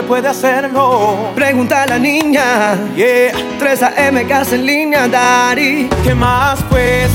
puede 0.07 0.29
hacerlo. 0.29 1.31
Pregunta 1.35 1.83
a 1.83 1.87
la 1.87 1.99
niña, 1.99 2.77
yeah. 2.95 3.31
3 3.59 3.83
AM 3.83 4.27
casa 4.27 4.55
en 4.55 4.65
línea, 4.65 5.07
Dari. 5.07 5.89
¿Qué 6.03 6.15
más 6.15 6.63
pues? 6.69 7.09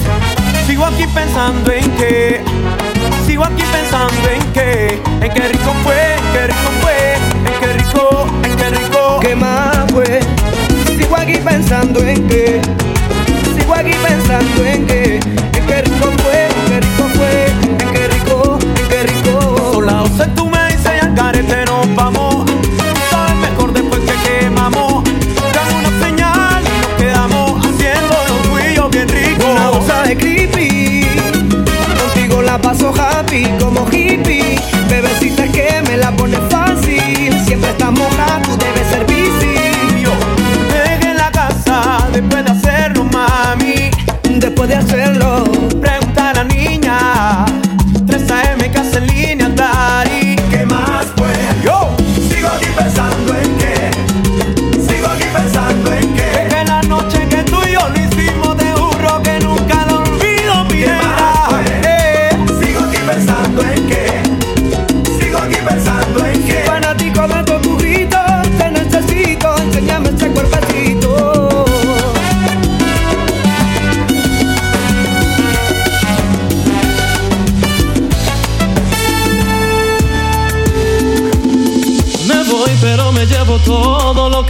Sigo 0.66 0.84
aquí 0.84 1.06
pensando 1.14 1.72
en 1.72 1.90
qué. 1.92 2.42
Sigo 3.26 3.44
aquí 3.44 3.62
pensando 3.72 4.28
en 4.28 4.52
qué. 4.52 5.00
En 5.22 5.32
qué 5.32 5.48
rico 5.48 5.72
fue, 5.82 6.14
en 6.14 6.32
qué 6.32 6.46
rico 6.46 6.70
fue. 6.82 7.14
En 7.46 7.60
qué 7.60 7.72
rico, 7.72 8.26
en 8.44 8.56
qué 8.56 8.70
rico. 8.70 9.20
¿Qué 9.20 9.34
más 9.34 9.92
pues? 9.92 10.24
Sigo 10.96 11.16
aquí 11.16 11.38
pensando 11.38 12.00
en 12.00 12.28
qué. 12.28 12.60
Sigo 13.58 13.74
aquí 13.74 13.92
pensando 14.02 14.64
en 14.66 14.86
qué. 14.86 15.31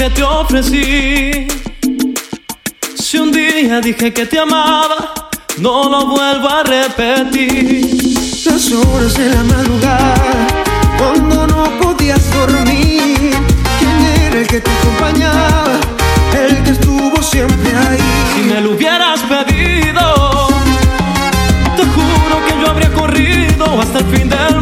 que 0.02 0.10
te 0.10 0.22
ofrecí. 0.24 1.46
Si 2.96 3.18
un 3.18 3.30
día 3.30 3.80
dije 3.80 4.12
que 4.12 4.26
te 4.26 4.36
amaba, 4.36 5.28
no 5.58 5.88
lo 5.88 6.06
vuelvo 6.06 6.48
a 6.48 6.64
repetir. 6.64 8.12
Las 8.44 8.72
horas 8.72 9.14
de 9.14 9.28
la 9.28 9.44
madrugada, 9.44 10.46
cuando 10.98 11.46
no 11.46 11.78
podías 11.80 12.22
dormir, 12.34 13.30
¿quién 13.78 13.98
era 14.26 14.40
el 14.40 14.46
que 14.48 14.60
te 14.60 14.70
acompañaba? 14.72 15.78
El 16.46 16.64
que 16.64 16.70
estuvo 16.70 17.22
siempre 17.22 17.70
ahí. 17.76 17.98
Si 18.34 18.40
me 18.52 18.60
lo 18.60 18.72
hubieras 18.72 19.20
pedido, 19.20 20.48
te 21.76 21.84
juro 21.94 22.34
que 22.46 22.60
yo 22.60 22.68
habría 22.68 22.92
corrido 22.92 23.80
hasta 23.80 24.00
el 24.00 24.06
fin 24.06 24.28
del 24.28 24.54
mundo 24.54 24.61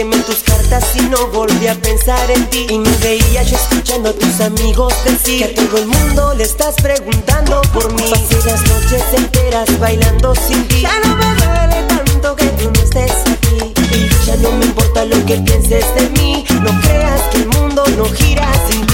quemé 0.00 0.16
tus 0.20 0.42
cartas 0.44 0.82
y 0.96 1.02
no 1.10 1.26
volví 1.26 1.66
a 1.66 1.74
pensar 1.74 2.30
en 2.30 2.48
ti. 2.48 2.66
Y 2.70 2.78
me 2.78 2.90
veía 3.02 3.42
yo 3.42 3.54
escuchando 3.54 4.08
a 4.08 4.12
tus 4.14 4.40
amigos 4.40 4.94
decir 5.04 5.38
que 5.40 5.44
a 5.44 5.54
todo 5.54 5.76
el 5.76 5.86
mundo 5.88 6.32
le 6.38 6.44
estás 6.44 6.74
preguntando 6.76 7.60
por 7.74 7.92
mí. 7.92 8.04
Pasé 8.10 8.36
las 8.48 8.62
noches 8.66 9.02
enteras 9.14 9.78
bailando 9.78 10.34
sin 10.34 10.66
ti. 10.68 10.80
Ya 10.80 10.98
no 11.04 11.16
me 11.16 11.26
duele 11.34 11.82
tanto 11.86 12.34
que 12.34 12.46
tú 12.46 12.70
no 12.74 12.80
estés 12.82 13.12
aquí. 13.26 13.74
Y 13.94 14.26
ya 14.26 14.36
no 14.36 14.52
me 14.52 14.64
importa 14.64 15.04
lo 15.04 15.22
que 15.26 15.36
pienses 15.36 15.84
de 15.94 16.08
mí. 16.18 16.46
No 16.62 16.80
creas 16.80 17.20
que 17.30 17.38
el 17.38 17.48
mundo 17.48 17.84
no 17.98 18.04
gira 18.06 18.50
sin 18.70 18.86
ti. 18.86 18.90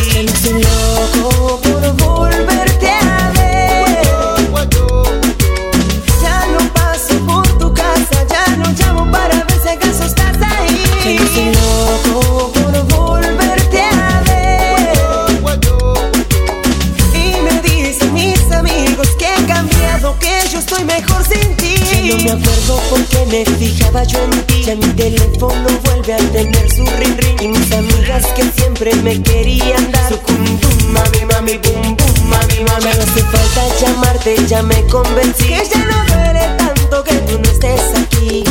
Me 23.28 23.44
fijaba 23.44 24.02
yo 24.04 24.18
en 24.24 24.46
ti. 24.46 24.62
Ya 24.64 24.74
mi 24.74 24.86
teléfono 24.94 25.68
vuelve 25.84 26.14
a 26.14 26.18
tener 26.32 26.70
su 26.70 26.84
ring 26.98 27.16
ring. 27.18 27.40
Y 27.40 27.48
mis 27.48 27.72
amigas 27.72 28.26
que 28.34 28.42
siempre 28.56 28.94
me 28.96 29.20
querían 29.22 29.90
dar 29.92 30.12
su 30.12 30.18
cum 30.20 30.44
bum, 30.44 30.92
mami, 30.92 31.24
mami, 31.32 31.58
bum, 31.58 31.96
bum, 31.96 32.28
mami, 32.28 32.58
mami. 32.68 32.84
No 32.84 33.02
hace 33.02 33.22
falta 33.22 33.62
llamarte, 33.80 34.36
ya 34.46 34.62
me 34.62 34.82
convencí. 34.86 35.44
Que 35.44 35.62
ya 35.68 35.84
no 35.84 36.04
duele 36.04 36.56
tanto 36.58 37.04
que 37.04 37.14
tú 37.26 37.38
no 37.38 37.50
estés 37.50 37.80
aquí. 38.02 38.44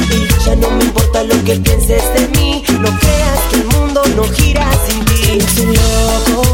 Ya 0.45 0.55
no 0.55 0.69
me 0.71 0.85
importa 0.85 1.23
lo 1.23 1.35
que 1.43 1.55
pienses 1.55 2.03
de 2.13 2.27
mí. 2.39 2.63
No 2.79 2.89
creas 2.99 3.39
que 3.49 3.55
el 3.57 3.65
mundo 3.65 4.01
no 4.15 4.23
gira 4.23 4.69
sin 4.87 5.05
ti. 5.05 6.44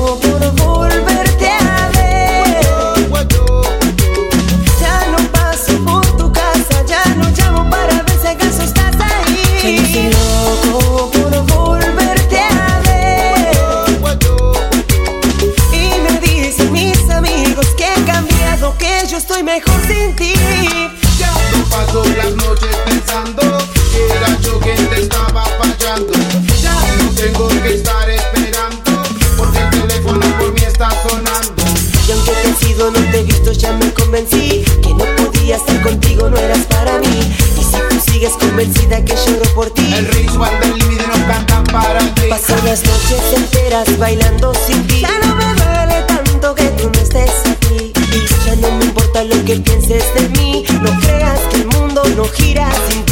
Sido, 32.81 32.91
no 32.91 33.11
te 33.11 33.19
he 33.19 33.23
visto, 33.23 33.51
ya 33.51 33.71
me 33.73 33.93
convencí 33.93 34.63
que 34.81 34.89
no 34.89 35.05
podía 35.17 35.57
estar 35.57 35.81
contigo, 35.81 36.29
no 36.29 36.37
eras 36.37 36.65
para 36.67 36.97
mí. 36.99 37.19
Y 37.57 37.63
si 37.63 37.77
tú 37.89 38.11
sigues 38.11 38.33
convencida 38.33 39.03
que 39.03 39.13
lloro 39.15 39.49
por 39.53 39.69
ti, 39.71 39.93
El 39.93 40.29
Juan 40.29 40.59
del 40.59 40.77
límite 40.77 41.05
no 41.07 41.27
canta 41.27 41.63
para 41.71 41.99
ti. 41.99 42.21
paso 42.29 42.55
las 42.65 42.83
noches 42.83 43.21
enteras 43.35 43.97
bailando 43.97 44.53
sin 44.65 44.85
ti. 44.87 45.01
Ya 45.01 45.19
no 45.27 45.35
me 45.35 45.53
duele 45.53 46.03
tanto 46.07 46.55
que 46.55 46.65
tú 46.69 46.89
no 46.93 46.99
estés 46.99 47.31
aquí. 47.45 47.91
Y 47.95 48.45
ya 48.45 48.55
no 48.55 48.71
me 48.77 48.85
importa 48.85 49.23
lo 49.23 49.43
que 49.45 49.57
pienses 49.57 50.03
de 50.15 50.29
mí. 50.29 50.65
No 50.81 50.99
creas 51.01 51.39
que 51.51 51.57
el 51.57 51.67
mundo 51.67 52.03
no 52.15 52.25
gira 52.25 52.69
sin 52.89 53.03
ti. 53.05 53.11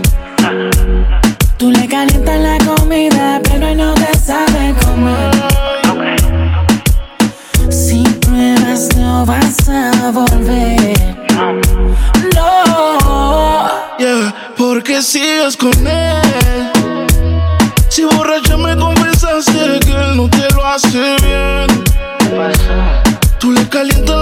A 10.11 10.25
volver. 10.25 11.15
No. 12.35 13.69
Yeah, 13.97 14.33
porque 14.57 15.01
sigues 15.01 15.55
con 15.55 15.71
él. 15.87 16.71
Si 17.89 18.03
borracha 18.03 18.57
me 18.57 18.75
confesaste 18.75 19.79
que 19.85 19.91
él 19.91 20.17
no 20.17 20.29
te 20.29 20.49
lo 20.53 20.65
hace 20.65 21.15
bien. 21.23 21.83
Tú 23.39 23.51
le 23.51 23.67
calientas 23.69 24.20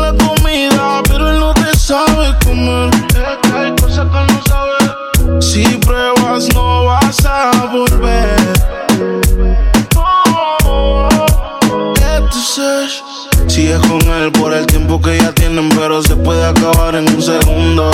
que 15.02 15.18
ya 15.18 15.32
tienen, 15.34 15.70
pero 15.70 16.02
se 16.02 16.16
puede 16.16 16.46
acabar 16.46 16.96
en 16.96 17.08
un 17.10 17.22
segundo. 17.22 17.92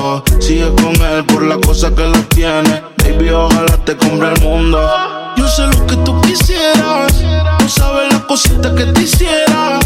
Oh, 0.00 0.22
sigues 0.38 0.70
con 0.80 0.94
él 0.94 1.24
por 1.24 1.42
la 1.42 1.58
cosa 1.58 1.94
que 1.94 2.04
lo 2.06 2.18
tiene. 2.24 2.82
Baby, 2.98 3.30
ojalá 3.30 3.76
te 3.84 3.96
compre 3.96 4.32
el 4.32 4.40
mundo. 4.40 4.80
Yo 5.36 5.48
sé 5.48 5.66
lo 5.66 5.86
que 5.86 5.96
tú 5.96 6.20
quisieras. 6.20 7.22
No 7.60 7.68
sabes 7.68 8.12
las 8.12 8.22
cositas 8.22 8.72
que 8.72 8.84
te 8.84 9.02
hiciera. 9.02 9.80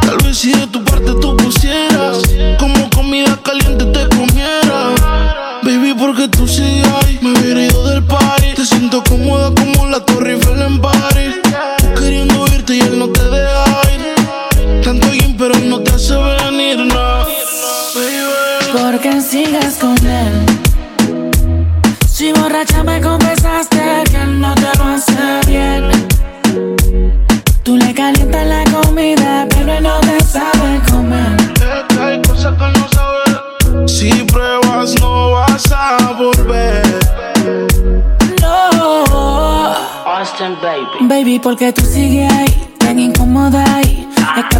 Tal 0.00 0.16
vez 0.24 0.38
si 0.38 0.52
de 0.52 0.66
tu 0.68 0.82
parte 0.84 1.12
tú 1.20 1.36
pusieras. 1.36 2.22
Como 2.58 2.88
comida 2.90 3.38
caliente 3.42 3.67
él 15.98 16.08
no 16.08 16.36
te 16.36 16.44
hace 16.44 16.50
venir, 16.50 16.78
no. 16.78 17.24
Baby. 17.94 18.72
¿Por 18.72 19.00
qué 19.00 19.20
sigues 19.20 19.78
con 19.80 19.96
él? 20.06 20.46
Si 22.08 22.32
borracha 22.32 22.84
me 22.84 23.00
confesaste 23.00 24.04
que 24.10 24.16
él 24.16 24.40
no 24.40 24.54
te 24.54 24.78
lo 24.78 24.84
hace 24.84 25.40
bien. 25.46 25.90
Tú 27.62 27.76
le 27.76 27.92
calientas 27.94 28.46
la 28.46 28.64
comida, 28.64 29.46
pero 29.50 29.72
él 29.72 29.82
no 29.82 30.00
te 30.00 30.20
sabe 30.24 30.80
comer. 30.90 31.36
Hay 32.00 32.22
cosas 32.22 32.54
que 32.54 32.78
no 32.78 32.88
sabe. 32.92 33.88
Si 33.88 34.10
pruebas, 34.24 34.94
no 35.00 35.32
vas 35.32 35.72
a 35.72 36.12
volver. 36.12 36.82
No. 38.40 39.74
Austin, 40.06 40.56
baby. 40.62 40.86
Baby, 41.00 41.38
porque 41.38 41.72
tú 41.72 41.82
sigues 41.84 42.32
ahí, 42.32 42.74
tan 42.78 42.98
incómoda 42.98 43.64
ahí. 43.76 43.87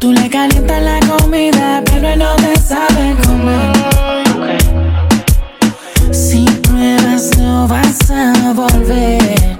Tú 0.00 0.12
le 0.14 0.30
calientas 0.30 0.82
la 0.82 0.98
comida, 1.00 1.82
pero 1.84 2.08
él 2.08 2.20
no 2.20 2.34
te 2.36 2.58
sabe 2.58 3.14
comer. 3.22 3.70
Si 6.10 6.46
pruebas, 6.62 7.36
no 7.36 7.68
vas 7.68 8.10
a 8.10 8.54
volver. 8.54 9.58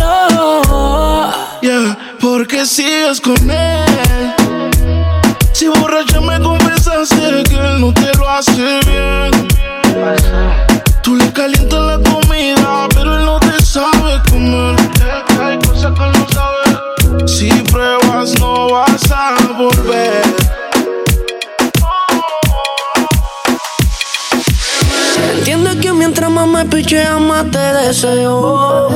No. 0.00 1.30
Yeah, 1.62 1.96
porque 2.20 2.66
sigues 2.66 3.20
con 3.20 3.48
él. 3.48 4.34
Si 5.52 5.68
borracha 5.68 6.20
me 6.20 6.40
confesaste 6.40 7.44
que 7.48 7.54
él 7.54 7.80
no 7.80 7.94
te 7.94 8.12
lo 8.18 8.28
hace 8.28 8.80
bien. 8.88 9.30
Tú 11.04 11.14
le 11.14 11.32
calientas 11.32 11.80
la 11.80 11.98
comida, 11.98 12.21
pichea 26.64 27.18
más 27.18 27.46
deseo. 27.50 28.88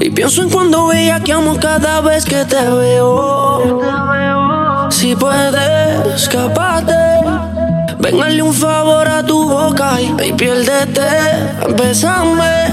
Y 0.00 0.10
pienso 0.10 0.42
en 0.42 0.50
cuando 0.50 0.86
bellaqueamos 0.86 1.58
cada 1.58 2.00
vez 2.00 2.24
que 2.24 2.44
te 2.44 2.62
veo. 2.70 3.80
Si 4.90 5.14
puedes 5.14 6.14
escaparte, 6.14 6.94
ven 7.98 8.22
hazle 8.22 8.42
un 8.42 8.54
favor 8.54 9.06
a 9.08 9.22
tu 9.22 9.48
boca 9.48 10.00
y, 10.00 10.32
piérdete. 10.32 11.08
Bésame. 11.76 12.68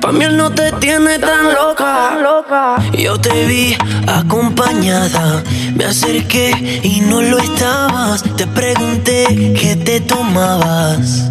Pa' 0.00 0.10
mí 0.10 0.24
él 0.24 0.36
no 0.36 0.50
te 0.50 0.72
tiene 0.72 1.18
tan 1.18 1.54
loca. 1.54 2.76
Yo 2.92 3.20
te 3.20 3.46
vi 3.46 3.76
acompañada, 4.06 5.42
me 5.74 5.84
acerqué 5.84 6.80
y 6.82 7.00
no 7.02 7.22
lo 7.22 7.38
estabas. 7.38 8.22
Te 8.36 8.46
pregunté 8.46 9.54
qué 9.58 9.76
te 9.76 10.00
tomabas 10.00 11.30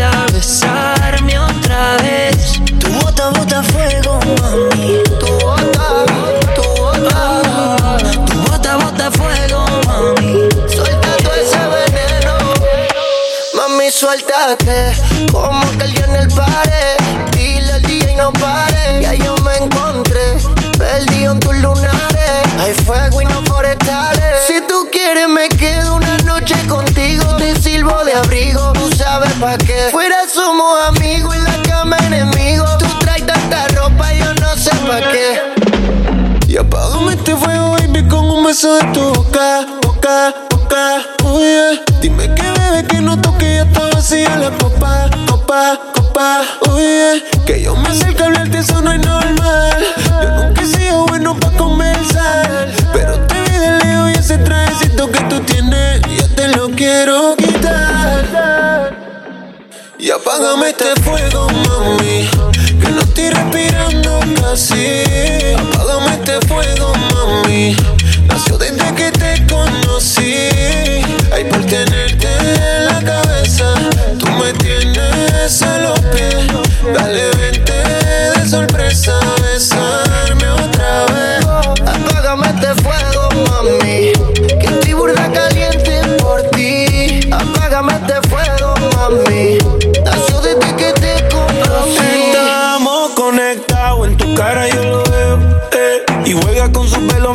sorpresa. 0.00 0.26
Besarme 0.32 1.38
otra 1.38 1.96
vez. 2.02 2.60
Tu 2.78 2.88
bota, 3.00 3.30
bota 3.30 3.62
fuego, 3.62 4.18
mami. 4.40 5.02
Tu 5.18 5.26
bota, 5.38 6.04
tu 6.54 6.62
bota. 6.80 7.96
Tu 8.26 8.38
bota, 8.50 8.76
bota 8.76 9.10
fuego, 9.10 9.64
mami. 9.86 10.48
Suelta 10.68 11.16
todo 11.22 11.34
ese 11.34 11.58
veneno. 11.74 12.38
Mami, 13.54 13.90
suéltate. 13.90 14.92
Como 15.32 15.60
que 15.78 15.84
en 15.84 16.16
el 16.16 16.28
pared. 16.28 16.96
Dile 17.32 17.72
al 17.72 17.82
día 17.82 18.10
y 18.10 18.14
no 18.16 18.32
pare. 18.32 18.69
Pa' 29.40 29.56
qué. 29.56 29.88
Fuera 29.90 30.28
somos 30.28 30.88
amigos 30.88 31.34
y 31.34 31.40
la 31.40 31.62
cama 31.62 31.96
enemigos. 32.06 32.78
Tú 32.78 32.86
traes 33.00 33.26
tanta 33.26 33.66
ropa, 33.68 34.12
yo 34.12 34.34
no 34.34 34.54
sé 34.56 34.70
pa' 34.86 35.00
qué. 35.10 35.40
Y 36.46 36.56
apágame 36.56 37.14
este 37.14 37.34
fuego, 37.34 37.70
baby, 37.72 38.06
con 38.08 38.30
un 38.30 38.44
beso 38.44 38.74
de 38.74 38.84
tu 38.92 39.00
boca, 39.14 39.66
boca, 39.82 40.34
boca, 40.50 41.02
oh 41.24 41.38
yeah. 41.38 41.80
Dime 42.00 42.34
que 42.34 42.42
bebe, 42.42 42.86
que 42.86 43.00
no 43.00 43.20
toque, 43.20 43.54
ya 43.56 43.62
está 43.62 43.88
vacía 43.94 44.36
la 44.36 44.50
copa, 44.58 45.08
copa, 45.26 45.80
copa, 45.94 46.42
oh 46.68 46.78
yeah. 46.78 47.22
Que 47.46 47.62
yo 47.62 47.74
me 47.76 47.88
acerque 47.88 48.22
a 48.22 48.26
hablarte, 48.26 48.58
eso 48.58 48.82
no 48.82 48.92
es 48.92 49.00
normal. 49.00 49.79
Apágame 60.12 60.70
este 60.70 61.00
fuego, 61.02 61.46
mami. 61.48 62.28
Que 62.80 62.90
no 62.90 63.00
estoy 63.00 63.30
respirando 63.30 64.20
casi. 64.40 65.02
Apágame 65.56 66.14
este 66.14 66.40
fuego, 66.48 66.92
mami. 67.14 67.76
Nació 68.26 68.58
desde 68.58 68.94
que 68.94 69.12
te 69.12 69.46
conocí. 69.46 70.34
Ay, 71.32 71.44
por 71.48 71.64
tenerte 71.64 72.26
en 72.26 72.86
la 72.86 73.00
cabeza. 73.02 73.74
Tú 74.18 74.26
me 74.32 74.52
tienes 74.54 75.62
a 75.62 75.78
los 75.78 76.00
pies. 76.00 76.46
Dale, 76.92 77.30
vente 77.36 77.72
de 77.72 78.48
sorpresa. 78.48 79.18
Besarme 79.42 80.19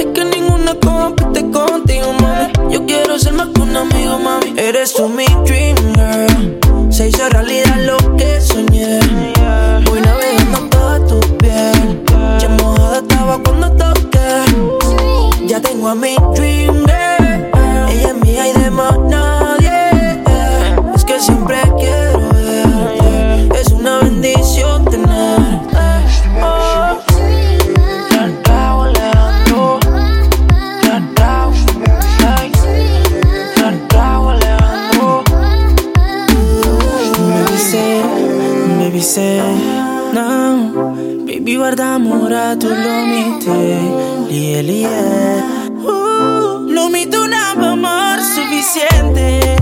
Es 0.00 0.06
que 0.14 0.24
ninguna 0.24 0.74
compite 0.76 1.42
contigo, 1.50 2.14
mami. 2.22 2.72
Yo 2.72 2.86
quiero 2.86 3.18
ser 3.18 3.34
más 3.34 3.48
que 3.48 3.60
un 3.60 3.76
amigo, 3.76 4.18
mami. 4.18 4.54
Eres 4.56 4.94
tú 4.94 5.10
mi 5.10 5.26
dream 5.44 5.76
girl. 5.94 6.90
Se 6.90 7.08
hizo 7.08 7.28
realidad 7.28 7.76
lo 7.84 7.98
que 8.16 8.40
soñé. 8.40 8.98
Voy 9.84 10.00
navegando 10.00 10.58
toda 10.70 11.06
tu 11.06 11.20
piel. 11.36 12.02
Ya 12.40 12.48
mojada 12.48 13.00
estaba 13.00 13.42
cuando 13.42 13.70
toqué. 13.72 15.46
Ya 15.46 15.60
tengo 15.60 15.90
a 15.90 15.94
mi 15.94 16.16
dream 16.34 16.86
girl. 16.86 17.50
Ella 17.90 18.08
es 18.08 18.14
mía 18.24 18.48
y 18.48 18.52
de 18.58 18.70
más 18.70 18.96
baby 41.80 41.86
guarda 41.86 41.94
amore 41.94 42.56
tu 42.58 42.68
lo 42.68 43.06
mite 43.06 44.28
Lie, 44.28 44.62
lie 44.62 45.42
uh, 45.82 46.68
Lo 46.68 46.88
mite 46.90 47.16
un 47.16 47.32
amor 47.32 48.18
suficiente 48.20 49.56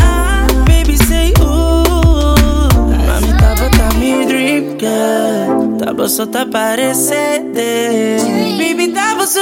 Ah, 0.00 0.46
baby 0.66 0.96
say 0.96 1.32
uh 1.40 2.68
Mami 3.06 3.32
tapa 3.38 3.68
ta 3.70 3.88
mi 3.98 4.24
dream 4.26 4.78
girl 4.78 5.76
Tapa 5.78 6.08
sotto 6.08 6.48
parece 6.48 7.44
de 7.52 8.16
Baby 8.58 8.92
tapa 8.92 9.26
su 9.26 9.40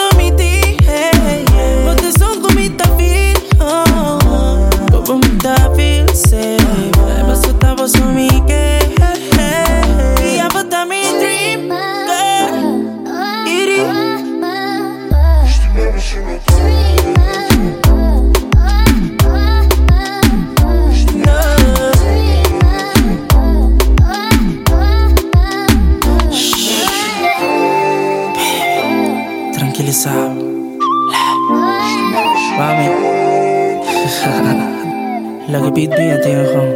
La 35.81 35.87
que 35.87 35.97
pide 35.97 36.19
tiene 36.19 36.45
Che 36.45 36.70